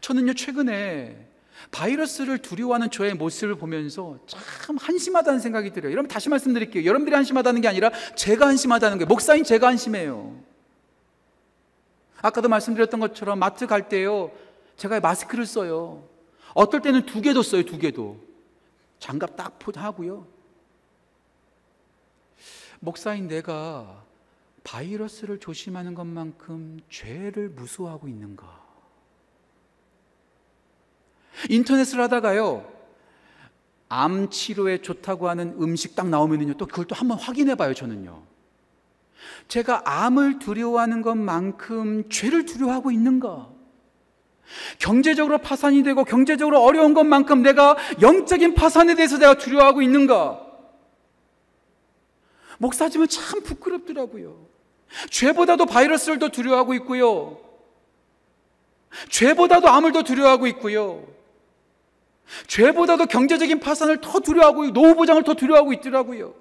[0.00, 1.26] 저는요, 최근에
[1.70, 5.92] 바이러스를 두려워하는 저의 모습을 보면서 참 한심하다는 생각이 들어요.
[5.92, 6.84] 여러분 다시 말씀드릴게요.
[6.84, 9.06] 여러분들이 한심하다는 게 아니라 제가 한심하다는 거예요.
[9.06, 10.49] 목사인 제가 한심해요.
[12.22, 14.30] 아까도 말씀드렸던 것처럼 마트 갈 때요.
[14.76, 16.04] 제가 마스크를 써요.
[16.54, 17.64] 어떨 때는 두 개도 써요.
[17.64, 18.18] 두 개도.
[18.98, 20.26] 장갑 딱 하고요.
[22.80, 24.04] 목사인 내가
[24.64, 28.60] 바이러스를 조심하는 것만큼 죄를 무수하고 있는가?
[31.48, 32.70] 인터넷을 하다가요.
[33.88, 36.54] 암 치료에 좋다고 하는 음식 딱 나오면요.
[36.54, 38.22] 또 그걸 또 한번 확인해 봐요, 저는요.
[39.48, 43.48] 제가 암을 두려워하는 것만큼 죄를 두려워하고 있는가?
[44.78, 50.46] 경제적으로 파산이 되고 경제적으로 어려운 것만큼 내가 영적인 파산에 대해서 내가 두려워하고 있는가?
[52.58, 54.36] 목사지만 참 부끄럽더라고요.
[55.10, 57.38] 죄보다도 바이러스를 더 두려워하고 있고요.
[59.08, 61.06] 죄보다도 암을 더 두려워하고 있고요.
[62.46, 66.34] 죄보다도 경제적인 파산을 더 두려워하고 노후 보장을 더 두려워하고 있더라고요.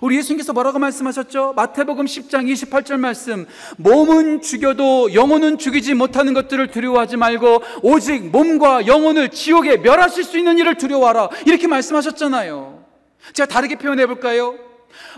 [0.00, 1.52] 우리 예수님께서 뭐라고 말씀하셨죠?
[1.54, 3.46] 마태복음 10장 28절 말씀.
[3.76, 10.58] 몸은 죽여도 영혼은 죽이지 못하는 것들을 두려워하지 말고 오직 몸과 영혼을 지옥에 멸하실 수 있는
[10.58, 11.28] 일을 두려워하라.
[11.46, 12.84] 이렇게 말씀하셨잖아요.
[13.32, 14.56] 제가 다르게 표현해 볼까요?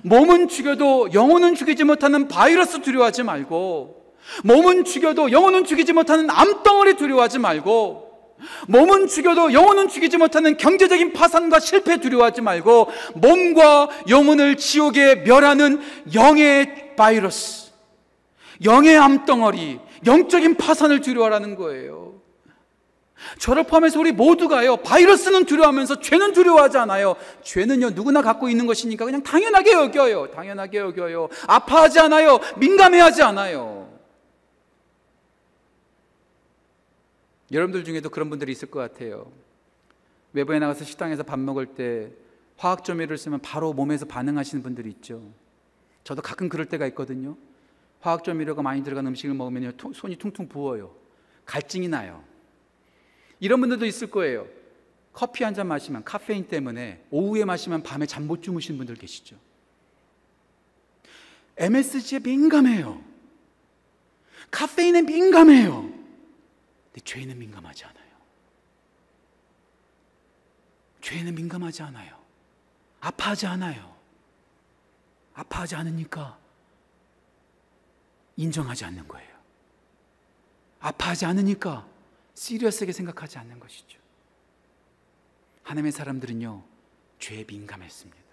[0.03, 3.97] 몸은 죽여도 영혼은 죽이지 못하는 바이러스 두려워하지 말고
[4.45, 8.06] 몸은 죽여도 영혼은 죽이지 못하는 암덩어리 두려워하지 말고
[8.69, 15.81] 몸은 죽여도 영혼은 죽이지 못하는 경제적인 파산과 실패 두려워하지 말고 몸과 영혼을 지옥에 멸하는
[16.15, 17.73] 영의 바이러스,
[18.65, 22.07] 영의 암덩어리, 영적인 파산을 두려워하라는 거예요.
[23.39, 27.17] 저를 포함해서 우리 모두가요, 바이러스는 두려워하면서 죄는 두려워하지 않아요.
[27.43, 30.31] 죄는요, 누구나 갖고 있는 것이니까 그냥 당연하게 여겨요.
[30.33, 31.29] 당연하게 여겨요.
[31.47, 32.39] 아파하지 않아요.
[32.57, 33.86] 민감해하지 않아요.
[37.53, 39.31] 여러분들 중에도 그런 분들이 있을 것 같아요.
[40.33, 42.11] 외부에 나가서 식당에서 밥 먹을 때
[42.57, 45.23] 화학 조미료를 쓰면 바로 몸에서 반응하시는 분들이 있죠.
[46.05, 47.37] 저도 가끔 그럴 때가 있거든요.
[48.01, 50.95] 화학 조미료가 많이 들어간 음식을 먹으면 손이 퉁퉁 부어요.
[51.45, 52.23] 갈증이 나요.
[53.41, 54.49] 이런 분들도 있을 거예요.
[55.13, 59.37] 커피 한 잔 마시면 카페인 때문에 오후에 마시면 밤에 잠 못 주무시는 분들 계시죠.
[61.57, 63.01] MSG에 민감해요.
[64.51, 65.91] 카페인에 민감해요.
[66.97, 68.17] 근데 죄는 민감하지 않아요.
[71.03, 72.19] 죄는 민감하지 않아요.
[73.01, 73.95] 아파하지 않아요.
[75.35, 76.39] 아파하지 않으니까
[78.37, 79.37] 인정하지 않는 거예요.
[80.81, 81.87] 아파하지 않으니까
[82.35, 83.99] 시리어스하게 생각하지 않는 것이죠.
[85.65, 86.65] 하나님의 사람들은요,
[87.19, 88.25] 죄에 민감했습니다.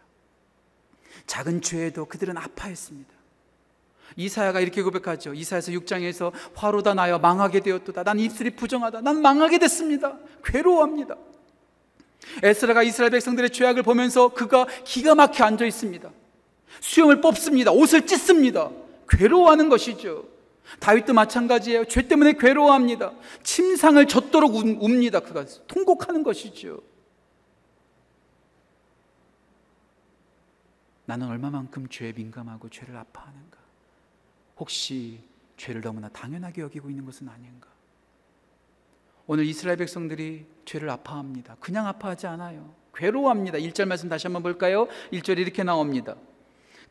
[1.27, 3.13] 작은 죄에도 그들은 아파했습니다.
[4.15, 5.33] 이사야가 이렇게 고백하죠.
[5.33, 8.03] 이사야서 6장에서 화로다 나여 망하게 되었도다.
[8.03, 9.01] 난 입술이 부정하다.
[9.01, 10.17] 난 망하게 됐습니다.
[10.43, 11.15] 괴로워합니다.
[12.41, 16.09] 에스라가 이스라엘 백성들의 죄악을 보면서 그가 기가 막혀 앉아 있습니다.
[16.79, 17.71] 수염을 뽑습니다.
[17.71, 18.69] 옷을 찢습니다.
[19.09, 20.25] 괴로워하는 것이죠.
[20.79, 21.85] 다윗도 마찬가지예요.
[21.85, 23.11] 죄 때문에 괴로워합니다.
[23.43, 25.19] 침상을 젖도록 웁니다.
[25.19, 26.81] 그가 통곡하는 것이죠.
[31.05, 33.52] 나는 얼마만큼 죄에 민감하고 죄를 아파하는가?
[34.57, 35.19] 혹시
[35.57, 37.67] 죄를 너무나 당연하게 여기고 있는 것은 아닌가?
[39.25, 41.55] 오늘 이스라엘 백성들이 죄를 아파합니다.
[41.59, 42.73] 그냥 아파하지 않아요.
[42.93, 43.57] 괴로워합니다.
[43.57, 44.87] 1절 말씀 다시 한번 볼까요?
[45.11, 46.15] 1절 이렇게 나옵니다.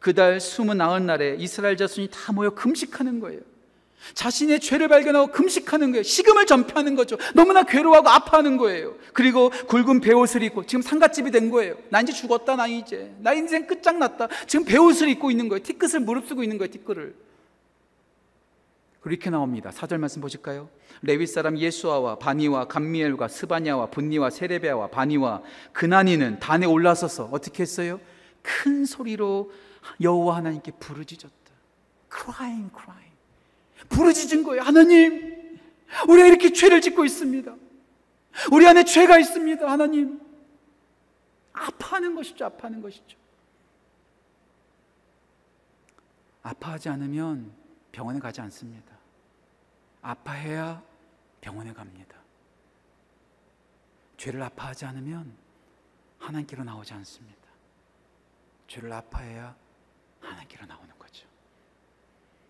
[0.01, 3.40] 그달 숨은 나은 날에 이스라엘 자손이 다 모여 금식하는 거예요.
[4.14, 6.03] 자신의 죄를 발견하고 금식하는 거예요.
[6.03, 7.16] 식음을 전폐하는 거죠.
[7.35, 8.96] 너무나 괴로워하고 아파하는 거예요.
[9.12, 11.77] 그리고 굵은 배옷을 입고 지금 상갓집이 된 거예요.
[11.88, 13.14] 나 이제 죽었다, 나 이제.
[13.20, 14.27] 나 인생 끝장났다.
[14.48, 15.62] 지금 배옷을 입고 있는 거예요.
[15.62, 17.14] 티끝을 무릅쓰고 있는 거예요, 티끌을.
[19.03, 19.73] 그렇게 나옵니다.
[19.73, 20.71] 사절 말씀 보실까요?
[21.03, 28.01] 레위 사람 예수아와 바니와 감미엘과 스바냐와 분니와 세레베아와 바니와 그나니는 단에 올라서서 어떻게 했어요?
[28.43, 29.53] 큰 소리로
[30.01, 31.35] 여호와 하나님께 부르짖었다.
[32.15, 33.12] crying, crying.
[33.88, 34.62] 부르짖은 거예요.
[34.62, 35.59] 하나님,
[36.09, 37.57] 우리가 이렇게 죄를 짓고 있습니다.
[38.53, 39.69] 우리 안에 죄가 있습니다.
[39.69, 40.21] 하나님.
[41.53, 42.45] 아파하는 것이죠.
[42.45, 43.19] 아파하는 것이죠.
[46.45, 47.51] 아파하지 않으면
[47.91, 48.92] 병원에 가지 않습니다.
[50.03, 50.83] 아파해야
[51.41, 52.19] 병원에 갑니다.
[54.17, 55.37] 죄를 아파하지 않으면
[56.19, 57.41] 하나님께로 나오지 않습니다.
[58.69, 59.57] 죄를 아파해야
[60.21, 61.27] 하나님께로 나오는 거죠.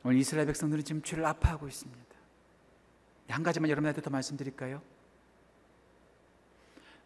[0.03, 2.03] 오늘 이스라엘 백성들은 지금 죄를 아파하고 있습니다.
[3.29, 4.83] 한 가지만 여러분한테 더 말씀드릴까요?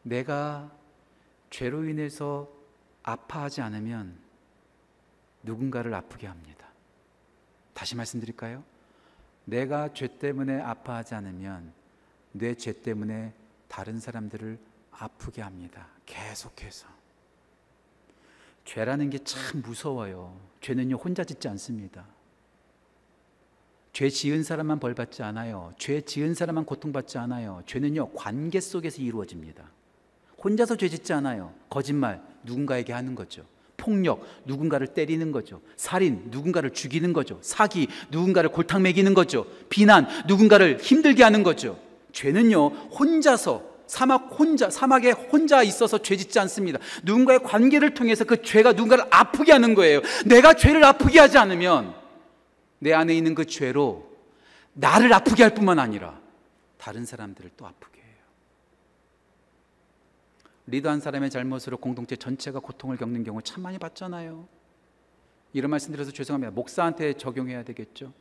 [0.02, 0.72] 내가
[1.50, 2.48] 죄로 인해서
[3.02, 4.18] 아파하지 않으면
[5.42, 6.66] 누군가를 아프게 합니다.
[7.74, 8.64] 다시 말씀드릴까요?
[9.46, 11.72] 내가 죄 때문에 아파하지 않으면
[12.32, 13.32] 내 죄 때문에
[13.68, 14.58] 다른 사람들을
[14.92, 15.88] 아프게 합니다.
[16.04, 16.86] 계속해서.
[18.64, 20.36] 죄라는 게 참 무서워요.
[20.60, 22.04] 죄는요, 혼자 짓지 않습니다.
[23.92, 25.72] 죄 지은 사람만 벌 받지 않아요.
[25.78, 27.62] 죄 지은 사람만 고통받지 않아요.
[27.66, 29.64] 죄는요, 관계 속에서 이루어집니다.
[30.42, 31.54] 혼자서 죄 짓지 않아요.
[31.70, 33.44] 거짓말, 누군가에게 하는 거죠.
[33.76, 35.60] 폭력, 누군가를 때리는 거죠.
[35.76, 37.38] 살인, 누군가를 죽이는 거죠.
[37.42, 39.46] 사기, 누군가를 골탕 먹이는 거죠.
[39.68, 41.78] 비난, 누군가를 힘들게 하는 거죠.
[42.12, 46.78] 죄는요, 혼자서 사막 혼자 사막에 혼자 있어서 죄 짓지 않습니다.
[47.04, 50.00] 누군가의 관계를 통해서 그 죄가 누군가를 아프게 하는 거예요.
[50.24, 51.94] 내가 죄를 아프게 하지 않으면
[52.78, 54.06] 내 안에 있는 그 죄로
[54.72, 56.18] 나를 아프게 할 뿐만 아니라
[56.78, 57.95] 다른 사람들을 또 아프게.
[60.66, 64.48] 리더 한 사람의 잘못으로 공동체 전체가 고통을 겪는 경우 참 많이 봤잖아요.
[65.52, 66.50] 이런 말씀 드려서 죄송합니다.
[66.50, 68.12] 목사한테 적용해야 되겠죠.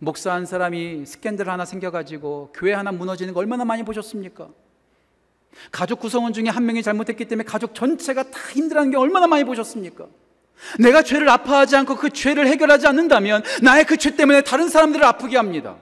[0.00, 4.48] 목사 한 사람이 스캔들 하나 생겨가지고 교회 하나 무너지는 거 얼마나 많이 보셨습니까?
[5.72, 10.06] 가족 구성원 중에 한 명이 잘못했기 때문에 가족 전체가 다 힘들어하는 게 얼마나 많이 보셨습니까?
[10.78, 15.36] 내가 죄를 아파하지 않고 그 죄를 해결하지 않는다면 나의 그 죄 때문에 다른 사람들을 아프게
[15.36, 15.76] 합니다.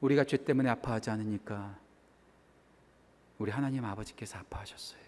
[0.00, 1.76] 우리가 죄 때문에 아파하지 않으니까
[3.38, 5.06] 우리 하나님 아버지께서 아파하셨어요.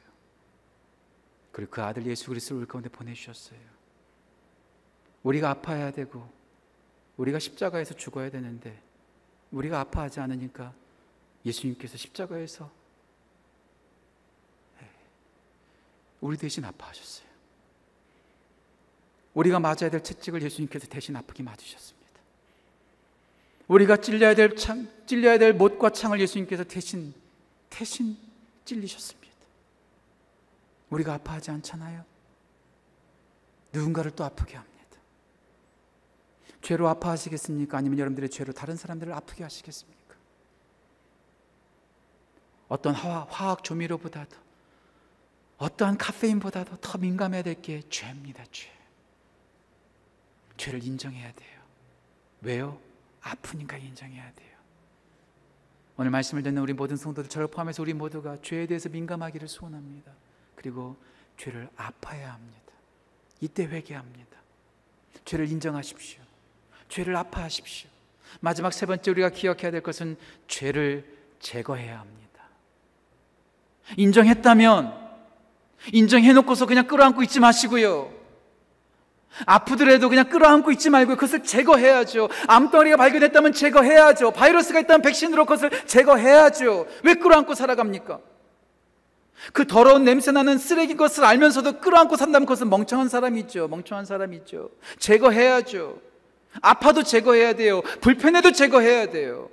[1.52, 3.58] 그리고 그 아들 예수 그리스도를 가운데 보내주셨어요.
[5.22, 6.28] 우리가 아파야 되고
[7.16, 8.80] 우리가 십자가에서 죽어야 되는데
[9.50, 10.72] 우리가 아파하지 않으니까
[11.44, 12.70] 예수님께서 십자가에서
[14.80, 14.88] 예,
[16.20, 17.28] 우리 대신 아파하셨어요.
[19.34, 21.98] 우리가 맞아야 될 채찍을 예수님께서 대신 아프게 맞으셨습니다.
[23.68, 27.14] 우리가 찔려야 될 창, 찔려야 될 못과 창을 예수님께서 대신
[27.70, 28.16] 대신
[28.64, 29.28] 찔리셨습니다.
[30.90, 32.04] 우리가 아파하지 않잖아요.
[33.72, 34.78] 누군가를 또 아프게 합니다.
[36.62, 37.78] 죄로 아파하시겠습니까?
[37.78, 39.98] 아니면 여러분들의 죄로 다른 사람들을 아프게 하시겠습니까?
[42.68, 44.36] 어떤 화학 조미료보다도
[45.58, 48.44] 어떠한 카페인보다도 더 민감해야 될 게 죄입니다.
[48.52, 48.70] 죄.
[50.56, 51.60] 죄를 인정해야 돼요.
[52.42, 52.80] 왜요?
[53.22, 54.57] 아프니까 인정해야 돼요.
[55.98, 60.12] 오늘 말씀을 듣는 우리 모든 성도들 저를 포함해서 우리 모두가 죄에 대해서 민감하기를 소원합니다.
[60.54, 60.96] 그리고
[61.36, 62.72] 죄를 아파야 합니다.
[63.40, 64.38] 이때 회개합니다.
[65.24, 66.20] 죄를 인정하십시오.
[66.88, 67.90] 죄를 아파하십시오.
[68.38, 71.04] 마지막 세 번째 우리가 기억해야 될 것은 죄를
[71.40, 72.44] 제거해야 합니다.
[73.96, 75.08] 인정했다면
[75.92, 78.17] 인정해놓고서 그냥 끌어안고 있지 마시고요.
[79.46, 82.28] 아프더라도 그냥 끌어안고 있지 말고 그것을 제거해야죠.
[82.46, 84.32] 암덩어리가 발견됐다면 제거해야죠.
[84.32, 86.86] 바이러스가 있다면 백신으로 그것을 제거해야죠.
[87.04, 88.20] 왜 끌어안고 살아갑니까?
[89.52, 93.68] 그 더러운 냄새 나는 쓰레기 것을 알면서도 끌어안고 산다면 그것은 멍청한 사람이죠.
[93.68, 94.70] 멍청한 사람이죠.
[94.98, 96.00] 제거해야죠.
[96.60, 97.82] 아파도 제거해야 돼요.
[98.00, 99.48] 불편해도 제거해야 돼요.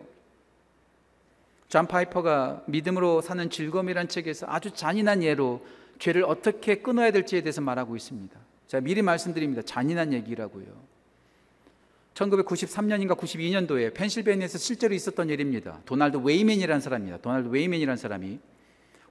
[1.67, 5.61] 존 파이퍼가 믿음으로 사는 즐거움이란 책에서 아주 잔인한 예로
[5.99, 8.44] 죄를 어떻게 끊어야 될지에 대해서 말하고 있습니다.
[8.67, 9.61] 제가 미리 말씀드립니다.
[9.61, 10.65] 잔인한 얘기라고요.
[12.15, 15.81] 1993년인가 92년도에 펜실베니아에서 실제로 있었던 일입니다.
[15.85, 17.17] 도널드 웨이맨이라는 사람입니다.
[17.17, 18.39] 도널드 웨이맨이라는 사람이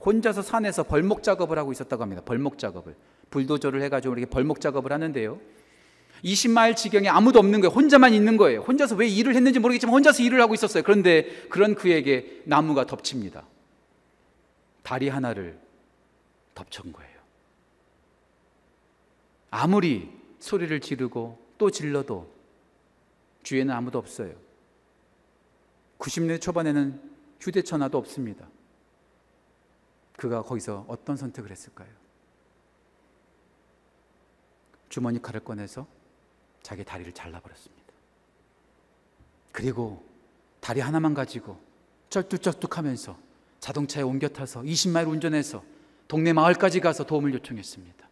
[0.04, 2.22] 혼자서 산에서 벌목 작업을 하고 있었다고 합니다.
[2.24, 2.94] 벌목 작업을.
[3.30, 5.40] 불도저를 해가지고 이렇게 벌목 작업을 하는데요.
[6.24, 7.72] 20마일 지경에 아무도 없는 거예요.
[7.74, 8.60] 혼자만 있는 거예요.
[8.60, 10.82] 혼자서 왜 일을 했는지 모르겠지만 혼자서 일을 하고 있었어요.
[10.82, 13.46] 그런데 그런 그에게 나무가 덮칩니다.
[14.82, 15.58] 다리 하나를
[16.54, 17.03] 덮친 거예요.
[19.56, 22.28] 아무리 소리를 지르고 또 질러도
[23.44, 24.34] 주위에는 아무도 없어요.
[26.00, 27.00] 90년 초반에는
[27.38, 28.48] 휴대전화도 없습니다.
[30.16, 31.88] 그가 거기서 어떤 선택을 했을까요?
[34.88, 35.86] 주머니 칼을 꺼내서
[36.64, 37.84] 자기 다리를 잘라버렸습니다.
[39.52, 40.04] 그리고
[40.58, 41.60] 다리 하나만 가지고
[42.10, 43.16] 쩔뚝쩔뚝 하면서
[43.60, 45.62] 자동차에 옮겨 타서 20마일 운전해서
[46.08, 48.03] 동네 마을까지 가서 도움을 요청했습니다.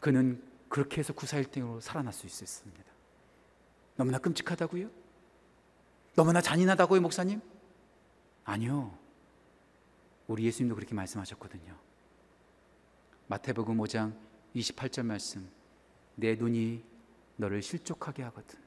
[0.00, 2.90] 그는 그렇게 해서 구사일등으로 살아날 수 있었습니다.
[3.96, 4.88] 너무나 끔찍하다고요?
[6.14, 7.40] 너무나 잔인하다고요, 목사님?
[8.44, 8.96] 아니요.
[10.26, 11.76] 우리 예수님도 그렇게 말씀하셨거든요.
[13.28, 14.14] 마태복음 5장
[14.56, 15.48] 28절 말씀.
[16.16, 16.82] 내 눈이
[17.36, 18.58] 너를 실족하게 하거든.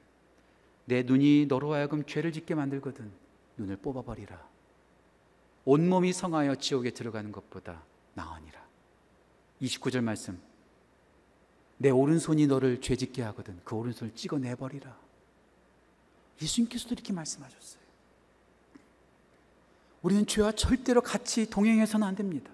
[0.86, 3.10] 내 눈이 너로 하여금 죄를 짓게 만들거든.
[3.56, 4.46] 눈을 뽑아버리라.
[5.64, 7.82] 온몸이 성하여 지옥에 들어가는 것보다
[8.14, 8.62] 나으니라.
[9.62, 10.38] 29절 말씀.
[11.76, 13.58] 내 오른손이 너를 죄짓게 하거든.
[13.64, 14.96] 그 오른손을 찍어내버리라.
[16.40, 17.82] 예수님께서도 이렇게 말씀하셨어요.
[20.02, 22.50] 우리는 죄와 절대로 같이 동행해서는 안 됩니다.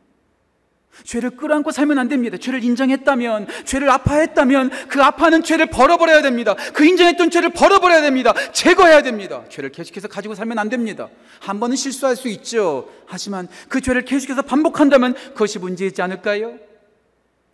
[1.04, 2.37] 죄를 끌어안고 살면 안 됩니다.
[2.37, 6.54] 죄를 인정했다면, 죄를 아파했다면 그 아파하는 죄를 벌어버려야 됩니다.
[6.74, 8.35] 그 인정했던 죄를 벌어버려야 됩니다.
[8.52, 9.44] 제거해야 됩니다.
[9.48, 11.09] 죄를 계속해서 가지고 살면 안 됩니다.
[11.40, 12.90] 한 번은 실수할 수 있죠.
[13.06, 16.59] 하지만 그 죄를 계속해서 반복한다면 그것이 문제이지 않을까요?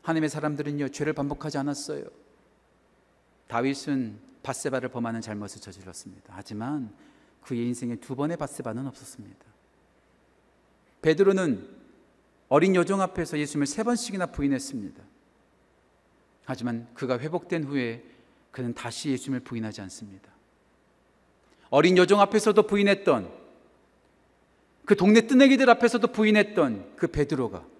[0.07, 2.05] 하나님의 사람들은요, 죄를 반복하지 않았어요.
[3.49, 6.33] 다윗은 바세바를 범하는 잘못을 저질렀습니다.
[6.37, 6.95] 하지만
[7.43, 9.45] 그의 인생에 두 번의 바세바는 없었습니다.
[11.03, 11.69] 베드로는
[12.49, 15.03] 어린 여종 앞에서 예수님을 세 번씩이나 부인했습니다.
[16.45, 18.05] 하지만 그가 회복된 후에
[18.53, 20.31] 그는 다시 예수님을 부인하지 않습니다.
[21.69, 23.29] 어린 여종 앞에서도 부인했던
[24.85, 27.76] 그 동네 뜨내기들 앞에서도 부인했던 그 베드로가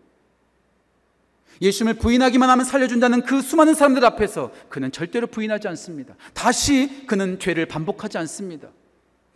[1.61, 6.15] 예수님을 부인하기만 하면 살려준다는 그 수많은 사람들 앞에서 그는 절대로 부인하지 않습니다.
[6.35, 8.69] 다시 그는 죄를 반복하지 않습니다.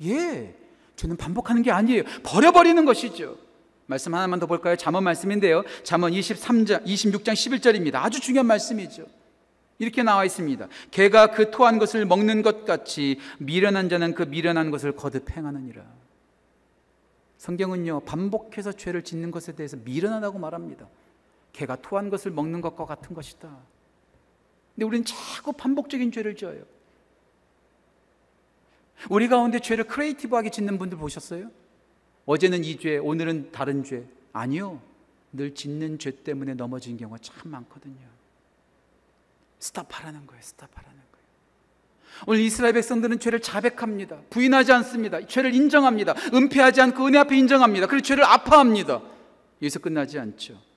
[0.04, 0.54] 예,
[0.96, 2.02] 죄는 반복하는 게 아니에요.
[2.22, 3.36] 버려버리는 것이죠.
[3.86, 4.76] 말씀 하나만 더 볼까요?
[4.76, 5.64] 잠언 말씀인데요.
[5.82, 7.96] 잠언 23장 26장 11절입니다.
[7.96, 9.06] 아주 중요한 말씀이죠.
[9.78, 10.68] 이렇게 나와 있습니다.
[10.90, 15.82] 개가 그 토한 것을 먹는 것 같이 미련한 자는 그 미련한 것을 거듭 행하느니라.
[17.38, 20.86] 성경은요, 반복해서 죄를 짓는 것에 대해서 미련하다고 말합니다.
[21.52, 23.48] 개가 토한 것을 먹는 것과 같은 것이다.
[24.74, 26.62] 근데 우리는 자꾸 반복적인 죄를 지어요.
[29.08, 31.50] 우리 가운데 죄를 크리에이티브하게 짓는 분들 보셨어요?
[32.26, 34.06] 어제는 이 죄, 오늘은 다른 죄.
[34.32, 34.80] 아니요.
[35.32, 38.08] 늘 짓는 죄 때문에 넘어진 경우가 참 많거든요.
[39.58, 40.42] 스탑하라는 거예요.
[40.42, 41.26] 스탑하라는 거예요.
[42.26, 44.20] 오늘 이스라엘 백성들은 죄를 자백합니다.
[44.30, 45.26] 부인하지 않습니다.
[45.26, 46.14] 죄를 인정합니다.
[46.34, 47.86] 은폐하지 않고 은혜 앞에 인정합니다.
[47.86, 49.02] 그리고 죄를 아파합니다.
[49.62, 50.69] 여기서 끝나지 않죠.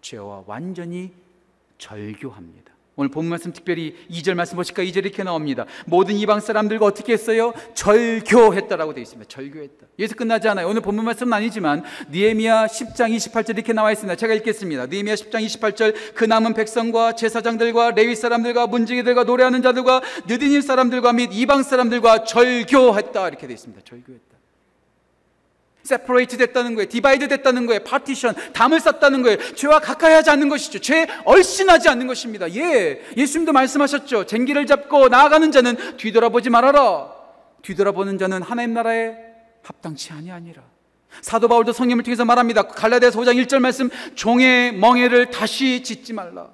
[0.00, 1.12] 죄와 완전히
[1.78, 2.70] 절교합니다.
[3.00, 4.82] 오늘 본 말씀 특별히 2절 말씀 보실까?
[4.82, 5.64] 2절 이렇게 나옵니다.
[5.86, 7.54] 모든 이방 사람들과 어떻게 했어요?
[7.72, 9.26] 절교했다라고 되어 있습니다.
[9.26, 9.86] 절교했다.
[9.98, 10.68] 여기서 끝나지 않아요.
[10.68, 14.16] 오늘 본문 말씀은 아니지만 느헤미야 10장 28절 이렇게 나와 있습니다.
[14.16, 14.86] 제가 읽겠습니다.
[14.86, 21.30] 느헤미야 10장 28절 그 남은 백성과 제사장들과 레위 사람들과 문지기들과 노래하는 자들과 느디님 사람들과 및
[21.32, 23.82] 이방 사람들과 절교했다 이렇게 되어 있습니다.
[23.82, 24.29] 절교했다.
[25.82, 26.88] separate 됐다는 거예요.
[26.88, 27.80] divide 됐다는 거예요.
[27.84, 29.38] 파티션, 담을 쌌다는 거예요.
[29.54, 30.78] 죄와 가까이 하지 않는 것이죠.
[30.80, 32.52] 죄 얼씬하지 않는 것입니다.
[32.54, 33.02] 예.
[33.16, 34.26] 예수님도 말씀하셨죠.
[34.26, 37.12] 쟁기를 잡고 나아가는 자는 뒤돌아보지 말아라.
[37.62, 39.16] 뒤돌아보는 자는 하나님 나라에
[39.62, 40.62] 합당치 아니하니라.
[41.22, 42.62] 사도 바울도 성령을 통해서 말합니다.
[42.62, 46.48] 갈라디아서 5장 1절 말씀 종의 멍에를 다시 짓지 말라.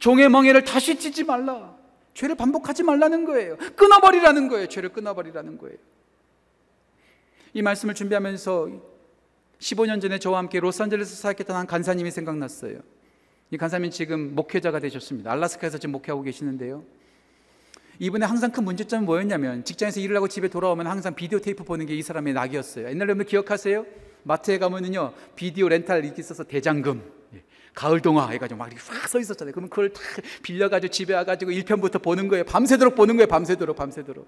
[0.00, 1.74] 종의 멍에를 다시 짓지 말라.
[2.14, 3.56] 죄를 반복하지 말라는 거예요.
[3.76, 4.66] 끊어버리라는 거예요.
[4.66, 5.76] 죄를 끊어버리라는 거예요.
[7.54, 8.68] 이 말씀을 준비하면서
[9.58, 12.78] 15년 전에 저와 함께 로스앤젤레스 사역했던 한 간사님이 생각났어요.
[13.50, 15.30] 이 간사님은 지금 목회자가 되셨습니다.
[15.32, 16.82] 알라스카에서 지금 목회하고 계시는데요.
[17.98, 21.94] 이분의 항상 큰 문제점은 뭐였냐면 직장에서 일을 하고 집에 돌아오면 항상 비디오 테이프 보는 게
[21.94, 22.88] 이 사람의 낙이었어요.
[22.88, 23.84] 옛날에 여러분 기억하세요?
[24.24, 27.02] 마트에 가면은요 비디오 렌탈 이렇게 있어서 대장금,
[27.34, 27.42] 예,
[27.74, 29.52] 가을 동화 해가지고 막 이렇게 확 써 있었잖아요.
[29.52, 30.00] 그러면 그걸 다
[30.42, 32.44] 빌려가지고 집에 와가지고 1편부터 보는 거예요.
[32.44, 33.26] 밤새도록 보는 거예요.
[33.28, 34.26] 밤새도록 밤새도록.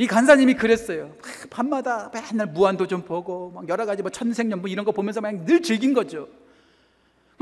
[0.00, 1.14] 이 간사님이 그랬어요.
[1.50, 5.60] 밤마다 맨날 무한도전 보고 막 여러 가지 뭐 천생연분 뭐 이런 거 보면서 그냥 늘
[5.60, 6.26] 즐긴 거죠.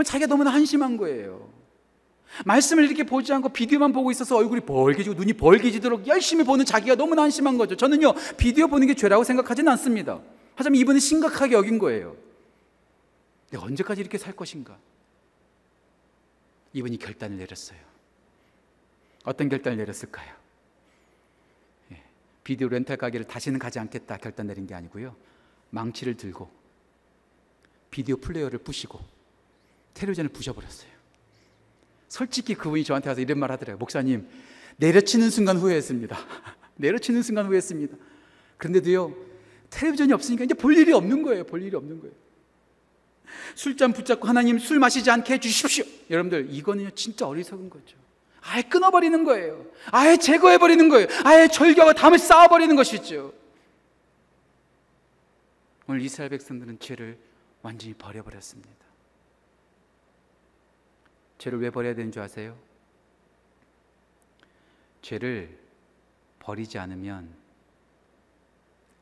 [0.04, 1.48] 자기가 너무나 한심한 거예요.
[2.44, 7.22] 말씀을 이렇게 보지 않고 비디오만 보고 있어서 얼굴이 벌개지고 눈이 벌개지도록 열심히 보는 자기가 너무나
[7.22, 7.76] 한심한 거죠.
[7.76, 10.20] 저는요, 비디오 보는 게 죄라고 생각하지는 않습니다.
[10.56, 12.16] 하지만 이분은 심각하게 여긴 거예요.
[13.52, 14.76] 내가 언제까지 이렇게 살 것인가?
[16.72, 17.78] 이분이 결단을 내렸어요.
[19.22, 20.47] 어떤 결단을 내렸을까요?
[22.48, 25.14] 비디오 렌탈 가게를 다시는 가지 않겠다 결단 내린 게 아니고요.
[25.68, 26.48] 망치를 들고
[27.90, 28.98] 비디오 플레이어를 부시고
[29.92, 30.90] 텔레비전을 부셔버렸어요.
[32.08, 33.76] 솔직히 그분이 저한테 와서 이런 말 하더라고요.
[33.76, 34.26] 목사님,
[34.78, 36.16] 내려치는 순간 후회했습니다.
[36.76, 37.94] 내려치는 순간 후회했습니다.
[38.56, 39.14] 그런데도요,
[39.68, 41.44] 텔레비전이 없으니까 이제 볼 일이 없는 거예요.
[41.44, 42.14] 볼 일이 없는 거예요.
[43.56, 45.84] 술잔 붙잡고 하나님 술 마시지 않게 해주십시오.
[46.08, 48.07] 여러분들, 이거는요, 진짜 어리석은 거죠.
[48.42, 49.64] 아예 끊어버리는 거예요.
[49.90, 51.08] 아예 제거해버리는 거예요.
[51.24, 53.32] 아예 절교하고 담을 쌓아버리는 것이죠.
[55.86, 57.18] 오늘 이스라엘 백성들은 죄를
[57.62, 58.86] 완전히 버려버렸습니다.
[61.38, 62.58] 죄를 왜 버려야 되는 줄 아세요?
[65.02, 65.58] 죄를
[66.40, 67.34] 버리지 않으면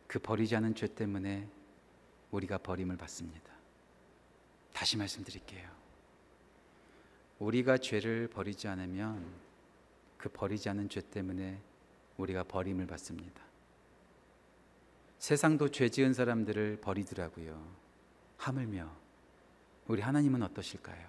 [0.06, 1.48] 그 버리지 않은 죄 때문에
[2.30, 3.52] 우리가 버림을 받습니다.
[4.72, 5.75] 다시 말씀드릴게요.
[7.38, 9.24] 우리가 죄를 버리지 않으면
[10.16, 11.60] 그 버리지 않은 죄 때문에
[12.16, 13.42] 우리가 버림을 받습니다.
[15.18, 17.62] 세상도 죄 지은 사람들을 버리더라고요.
[18.38, 18.90] 하물며
[19.88, 21.06] 우리 하나님은 어떠실까요?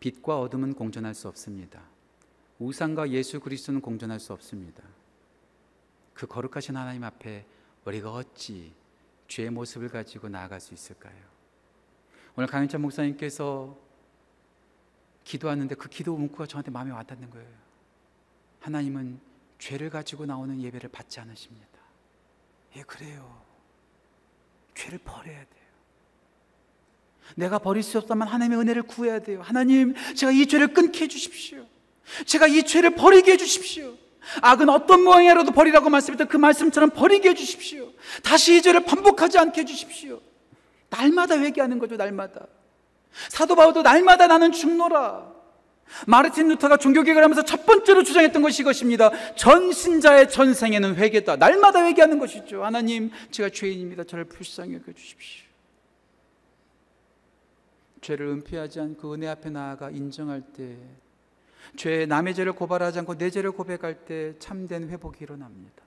[0.00, 1.82] 빛과 어둠은 공존할 수 없습니다.
[2.58, 4.82] 우상과 예수 그리스도는 공존할 수 없습니다.
[6.14, 7.46] 그 거룩하신 하나님 앞에
[7.84, 8.72] 우리가 어찌
[9.28, 11.16] 죄의 모습을 가지고 나아갈 수 있을까요?
[12.36, 13.76] 오늘 강현찬 목사님께서
[15.28, 17.46] 기도하는데 그 기도 문구가 저한테 마음에 와닿는 거예요.
[18.60, 19.20] 하나님은
[19.58, 21.66] 죄를 가지고 나오는 예배를 받지 않으십니다.
[22.76, 23.42] 예, 그래요.
[24.74, 25.68] 죄를 버려야 돼요.
[27.34, 29.42] 내가 버릴 수 없다면 하나님의 은혜를 구해야 돼요.
[29.42, 31.66] 하나님, 제가 이 죄를 끊게 해주십시오.
[32.24, 33.96] 제가 이 죄를 버리게 해주십시오.
[34.40, 37.92] 악은 어떤 모양이라도 버리라고 말씀했던 그 말씀처럼 버리게 해주십시오.
[38.22, 40.22] 다시 이 죄를 반복하지 않게 해주십시오.
[40.88, 42.46] 날마다 회개하는 거죠, 날마다.
[43.30, 45.38] 사도 바울도 날마다 나는 죽노라.
[46.06, 49.34] 마르틴 루터가 종교개혁을 하면서 첫 번째로 주장했던 것이 이것입니다.
[49.34, 51.36] 전 신자의 전생에는 회개다.
[51.36, 52.64] 날마다 회개하는 것이죠.
[52.64, 54.04] 하나님, 제가 죄인입니다.
[54.04, 55.46] 저를 불쌍히 여겨 주십시오.
[58.00, 60.76] 죄를 은폐하지 않고 은혜 앞에 나아가 인정할 때,
[61.76, 65.82] 죄 남의 죄를 고발하지 않고 내 죄를 고백할 때 참된 회복이 일어납니다.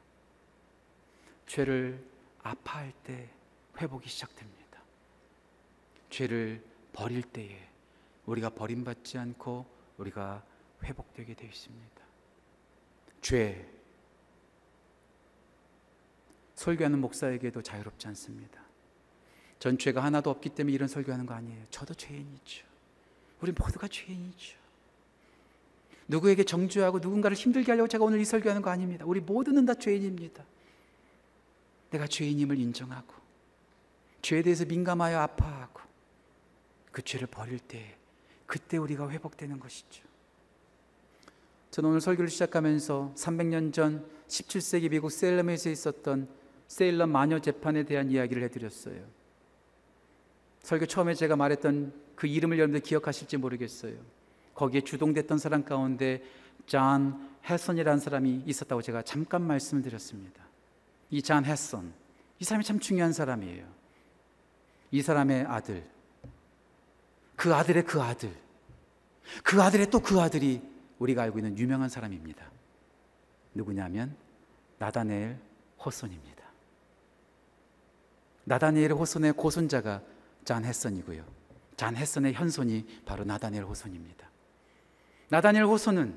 [1.48, 2.00] 죄를
[2.44, 3.30] 아파할 때
[3.80, 4.80] 회복이 시작됩니다.
[6.10, 6.62] 죄를
[6.94, 7.70] 버릴 때에
[8.26, 9.66] 우리가 버림받지 않고
[9.98, 10.44] 우리가
[10.84, 12.02] 회복되게 되어 있습니다.
[13.22, 13.70] 죄
[16.56, 18.62] 설교하는 목사에게도 자유롭지 않습니다.
[19.60, 21.66] 전 죄가 하나도 없기 때문에 이런 설교하는 거 아니에요.
[21.70, 22.66] 저도 죄인이죠.
[23.42, 24.58] 우리 모두가 죄인이죠.
[26.08, 29.06] 누구에게 정죄하고 누군가를 힘들게 하려고 제가 오늘 이 설교하는 거 아닙니다.
[29.06, 30.44] 우리 모두는 다 죄인입니다.
[31.90, 33.14] 내가 죄인임을 인정하고
[34.22, 35.82] 죄에 대해서 민감하여 아파하고
[36.92, 37.96] 그 죄를 버릴 때
[38.46, 40.04] 그때 우리가 회복되는 것이죠.
[41.72, 46.28] 저는 오늘 설교를 시작하면서 300년 전 17세기 미국 세일럼에서 있었던
[46.68, 49.06] 세일럼 마녀 재판에 대한 이야기를 해드렸어요.
[50.64, 53.96] 설교 처음에 제가 말했던 그 이름을 여러분들 기억하실지 모르겠어요.
[54.54, 56.22] 거기에 주동됐던 사람 가운데
[56.66, 60.44] 존 해손이라는 사람이 있었다고 제가 잠깐 말씀을 드렸습니다.
[61.10, 61.94] 이존 해선,
[62.40, 63.66] 이 사람이 참 중요한 사람이에요.
[64.92, 65.84] 이 사람의 아들,
[67.42, 68.32] 그 아들의 그 아들,
[69.44, 70.62] 그 아들의 또 그 아들이
[71.00, 72.46] 우리가 알고 있는 유명한 사람입니다.
[73.56, 74.16] 누구냐면
[74.78, 75.40] 나다네엘
[75.84, 76.44] 호손입니다.
[78.44, 80.04] 나다네엘 호손의 고손자가
[80.46, 81.26] 잔 헤선이고요.
[81.78, 84.30] 잔 헤선의 현손이 바로 나다네엘 호손입니다.
[85.30, 86.16] 나다니엘 호소는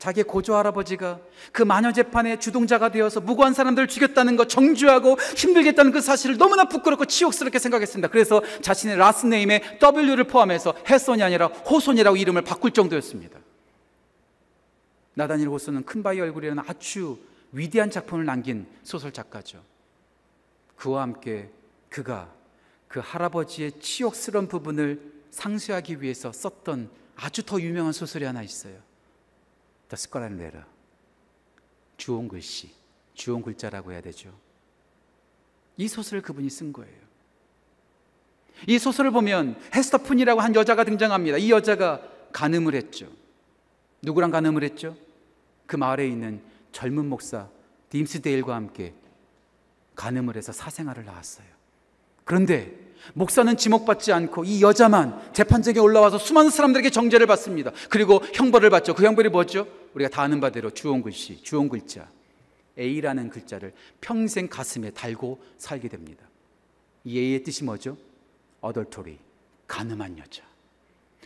[0.00, 1.20] 자기 고조 할아버지가
[1.52, 7.04] 그 마녀 재판의 주동자가 되어서 무고한 사람들을 죽였다는 것 정죄하고 힘들겠다는 그 사실을 너무나 부끄럽고
[7.04, 8.08] 치욕스럽게 생각했습니다.
[8.08, 13.38] 그래서 자신의 last name에 W를 포함해서 해손이 아니라 호손이라고 이름을 바꿀 정도였습니다.
[15.12, 17.18] 나다니엘 호손은 큰 바위 얼굴이라는 아주
[17.52, 19.62] 위대한 작품을 남긴 소설 작가죠.
[20.76, 21.50] 그와 함께
[21.90, 22.32] 그가
[22.88, 24.98] 그 할아버지의 치욕스러운 부분을
[25.30, 28.88] 상쇄하기 위해서 썼던 아주 더 유명한 소설이 하나 있어요.
[29.90, 30.66] The Scarlet Letter.
[31.96, 32.70] 주온 글씨,
[33.14, 34.32] 주온 글자라고 해야 되죠.
[35.76, 36.98] 이 소설을 그분이 쓴 거예요.
[38.66, 41.36] 이 소설을 보면 헤스터푼이라고 한 여자가 등장합니다.
[41.36, 43.10] 이 여자가 간음을 했죠.
[44.02, 44.96] 누구랑 간음을 했죠?
[45.66, 47.48] 그 마을에 있는 젊은 목사
[47.90, 48.94] 딤스데일과 함께
[49.94, 51.46] 간음을 해서 사생활을 낳았어요.
[52.24, 57.72] 그런데 목사는 지목받지 않고 이 여자만 재판장에 올라와서 수많은 사람들에게 정죄를 받습니다.
[57.88, 58.94] 그리고 형벌을 받죠.
[58.94, 59.66] 그 형벌이 뭐죠?
[59.94, 62.08] 우리가 다 아는 바대로 주온 글씨, 주온 글자.
[62.78, 66.24] A라는 글자를 평생 가슴에 달고 살게 됩니다.
[67.04, 67.96] 이 A의 뜻이 뭐죠?
[68.60, 69.18] 어덜토리,
[69.66, 70.42] 가늠한 여자.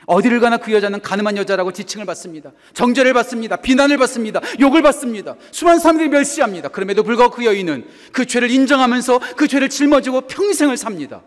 [0.06, 2.52] 어디를 가나 그 여자는 가늠한 여자라고 지칭을 받습니다.
[2.74, 3.56] 정죄를 받습니다.
[3.56, 4.40] 비난을 받습니다.
[4.60, 5.36] 욕을 받습니다.
[5.50, 6.68] 수많은 사람들이 멸시합니다.
[6.68, 11.22] 그럼에도 불구하고 그 여인은 그 죄를 인정하면서 그 죄를 짊어지고 평생을 삽니다.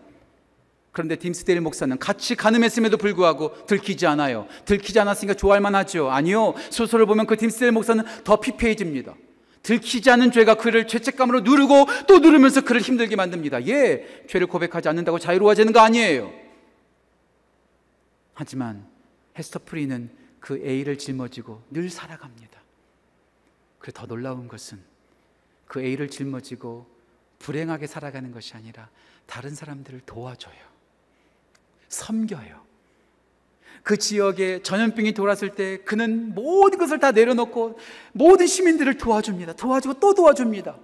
[0.92, 4.46] 그런데 딤스데일 목사는 같이 가늠했음에도 불구하고 들키지 않아요.
[4.64, 6.10] 들키지 않았으니까 좋아할 만하죠.
[6.10, 6.54] 아니요.
[6.70, 9.14] 소설을 보면 그 딤스데일 목사는 더 피폐해집니다.
[9.62, 13.66] 들키지 않은 죄가 그를 죄책감으로 누르고 또 누르면서 그를 힘들게 만듭니다.
[13.66, 16.32] 예, 죄를 고백하지 않는다고 자유로워지는 거 아니에요.
[18.34, 18.86] 하지만
[19.38, 20.10] 헤스터 프리는
[20.40, 22.60] 그 A를 짊어지고 늘 살아갑니다.
[23.78, 24.78] 그래 더 놀라운 것은
[25.66, 26.86] 그 A를 짊어지고
[27.38, 28.88] 불행하게 살아가는 것이 아니라
[29.26, 30.67] 다른 사람들을 도와줘요.
[31.88, 32.58] 섬겨요.
[33.82, 37.78] 그 지역에 전염병이 돌았을 때 그는 모든 것을 다 내려놓고
[38.12, 39.54] 모든 시민들을 도와줍니다.
[39.54, 40.78] 도와주고 또 도와줍니다.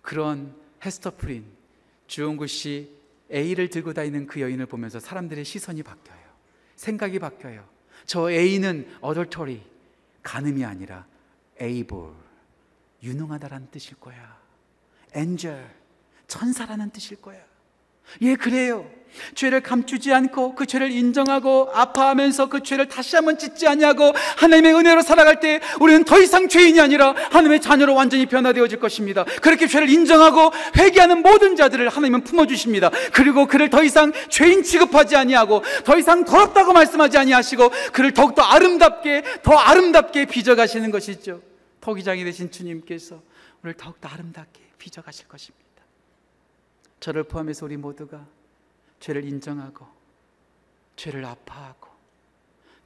[0.00, 0.54] 그런
[0.84, 1.44] 헤스터 프린,
[2.06, 2.90] 주홍구 씨
[3.32, 6.20] A를 들고 다니는 그 여인을 보면서 사람들의 시선이 바뀌어요.
[6.76, 7.64] 생각이 바뀌어요.
[8.06, 9.62] 저 A는 어덜터리,
[10.22, 11.06] 간음이 아니라
[11.60, 12.10] able,
[13.02, 14.38] 유능하다라는 뜻일 거야.
[15.14, 15.68] 엔젤,
[16.28, 17.40] 천사라는 뜻일 거야.
[18.20, 18.88] 예, 그래요.
[19.34, 25.02] 죄를 감추지 않고 그 죄를 인정하고 아파하면서 그 죄를 다시 한번 짓지 아니하고 하나님의 은혜로
[25.02, 29.24] 살아갈 때 우리는 더 이상 죄인이 아니라 하나님의 자녀로 완전히 변화되어질 것입니다.
[29.42, 32.90] 그렇게 죄를 인정하고 회개하는 모든 자들을 하나님은 품어 주십니다.
[33.12, 39.24] 그리고 그를 더 이상 죄인 취급하지 아니하고 더 이상 더럽다고 말씀하지 아니하시고 그를 더욱더 아름답게
[39.42, 41.40] 더 아름답게 빚어 가시는 것이죠.
[41.80, 43.20] 토기장이 되신 주님께서
[43.62, 45.64] 우리를 더욱더 아름답게 빚어 가실 것입니다.
[47.00, 48.26] 저를 포함해서 우리 모두가
[49.04, 49.86] 죄를 인정하고
[50.96, 51.90] 죄를 아파하고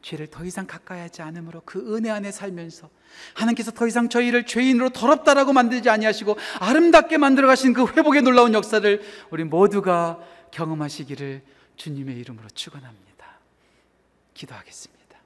[0.03, 2.91] 죄를 더 이상 가까이 하지 않으므로 그 은혜 안에 살면서
[3.35, 9.01] 하나님께서 더 이상 저희를 죄인으로 더럽다라고 만들지 아니하시고 아름답게 만들어 가신 그 회복의 놀라운 역사를
[9.31, 10.19] 우리 모두가
[10.51, 11.43] 경험하시기를
[11.77, 13.39] 주님의 이름으로 축원합니다.
[14.35, 15.19] 기도하겠습니다.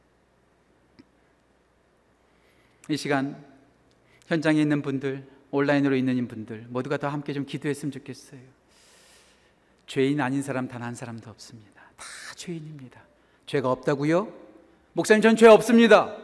[2.90, 3.42] 이 시간
[4.26, 8.40] 현장에 있는 분들, 온라인으로 있는 분들 모두가 다 함께 좀 기도했으면 좋겠어요.
[9.92, 11.82] 죄인 아닌 사람 단 한 사람도 없습니다.
[11.98, 12.98] 다 죄인입니다.
[13.44, 14.32] 죄가 없다고요?
[14.94, 16.16] 목사님 전 죄 없습니다.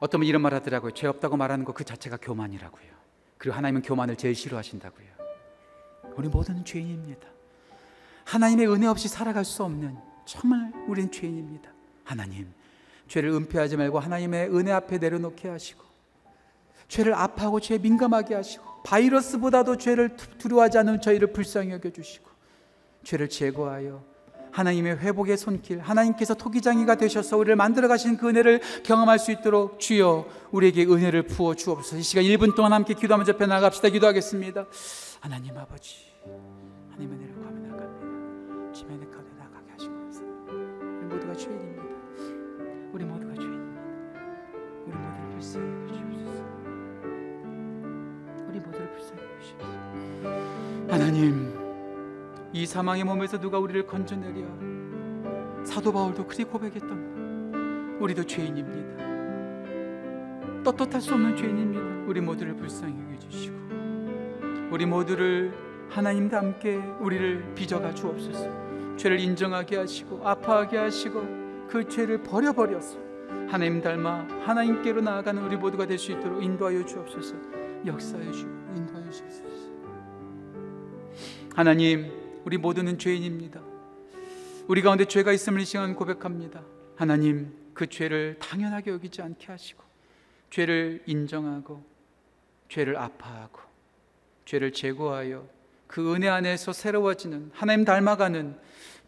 [0.00, 0.92] 어떤 분 이런 말 하더라고요.
[0.92, 2.90] 죄 없다고 말하는 거 그 자체가 교만이라고요.
[3.36, 5.06] 그리고 하나님은 교만을 제일 싫어하신다고요.
[6.16, 7.28] 우리 모두는 죄인입니다.
[8.24, 11.70] 하나님의 은혜 없이 살아갈 수 없는 정말 우리는 죄인입니다.
[12.04, 12.50] 하나님,
[13.08, 15.84] 죄를 은폐하지 말고 하나님의 은혜 앞에 내려놓게 하시고
[16.88, 22.28] 죄를 아파하고 죄에 민감하게 하시고 바이러스보다도 죄를 두려워하지 않는 저희를 불쌍히 여겨 주시고
[23.04, 24.02] 죄를 제거하여
[24.50, 30.26] 하나님의 회복의 손길 하나님께서 토기장이가 되셔서 우리를 만들어 가신 그 은혜를 경험할 수 있도록 주여
[30.50, 31.98] 우리에게 은혜를 부어 주옵소서.
[31.98, 33.88] 이 시간 1분 동안 함께 기도하면서 펴 나갑시다.
[33.90, 34.66] 기도하겠습니다.
[35.20, 35.96] 하나님 아버지
[36.90, 38.72] 하나님 은혜를 구하며 나갑니다.
[38.72, 40.24] 지면에 가운데 나가게 하시옵소서.
[40.26, 41.82] 우리 모두가 죄인입니다.
[42.92, 43.82] 우리 모두가 죄인입니다.
[44.86, 45.87] 우리 모두를 불쌍히
[51.18, 51.52] 하나님
[52.52, 55.64] 이 사망의 몸에서 누가 우리를 건져내랴?
[55.64, 59.02] 사도 바울도 그리 고백했던 우리도 죄인입니다.
[60.62, 62.06] 떳떳할 수 없는 죄인입니다.
[62.06, 63.56] 우리 모두를 불쌍히 여겨주시고
[64.70, 65.52] 우리 모두를
[65.90, 68.96] 하나님과 함께 우리를 빚어가 주옵소서.
[68.96, 72.96] 죄를 인정하게 하시고 아파하게 하시고 그 죄를 버려버려서
[73.48, 77.34] 하나님 닮아 하나님께로 나아가는 우리 모두가 될 수 있도록 인도하여 주옵소서.
[77.86, 79.47] 역사해 주고 인도하여 주옵소서
[81.58, 82.12] 하나님
[82.44, 83.60] 우리 모두는 죄인입니다.
[84.68, 86.62] 우리 가운데 죄가 있음을 이 시간 고백합니다.
[86.94, 89.82] 하나님, 그 죄를 당연하게 여기지 않게 하시고,
[90.50, 91.82] 죄를 인정하고,
[92.68, 93.58] 죄를 아파하고,
[94.44, 95.48] 죄를 제거하여
[95.88, 98.56] 그 은혜 안에서 새로워지는 하나님 닮아가는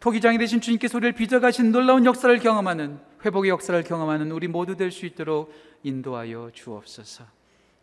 [0.01, 5.05] 토기장이 되신 주님께서 우리를 빚어가신 놀라운 역사를 경험하는 회복의 역사를 경험하는 우리 모두 될 수
[5.05, 7.23] 있도록 인도하여 주옵소서.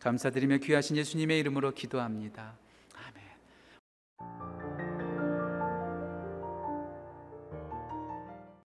[0.01, 2.53] 감사드리며 귀하신 예수님의 이름으로 기도합니다.
[4.21, 4.88] Thank you.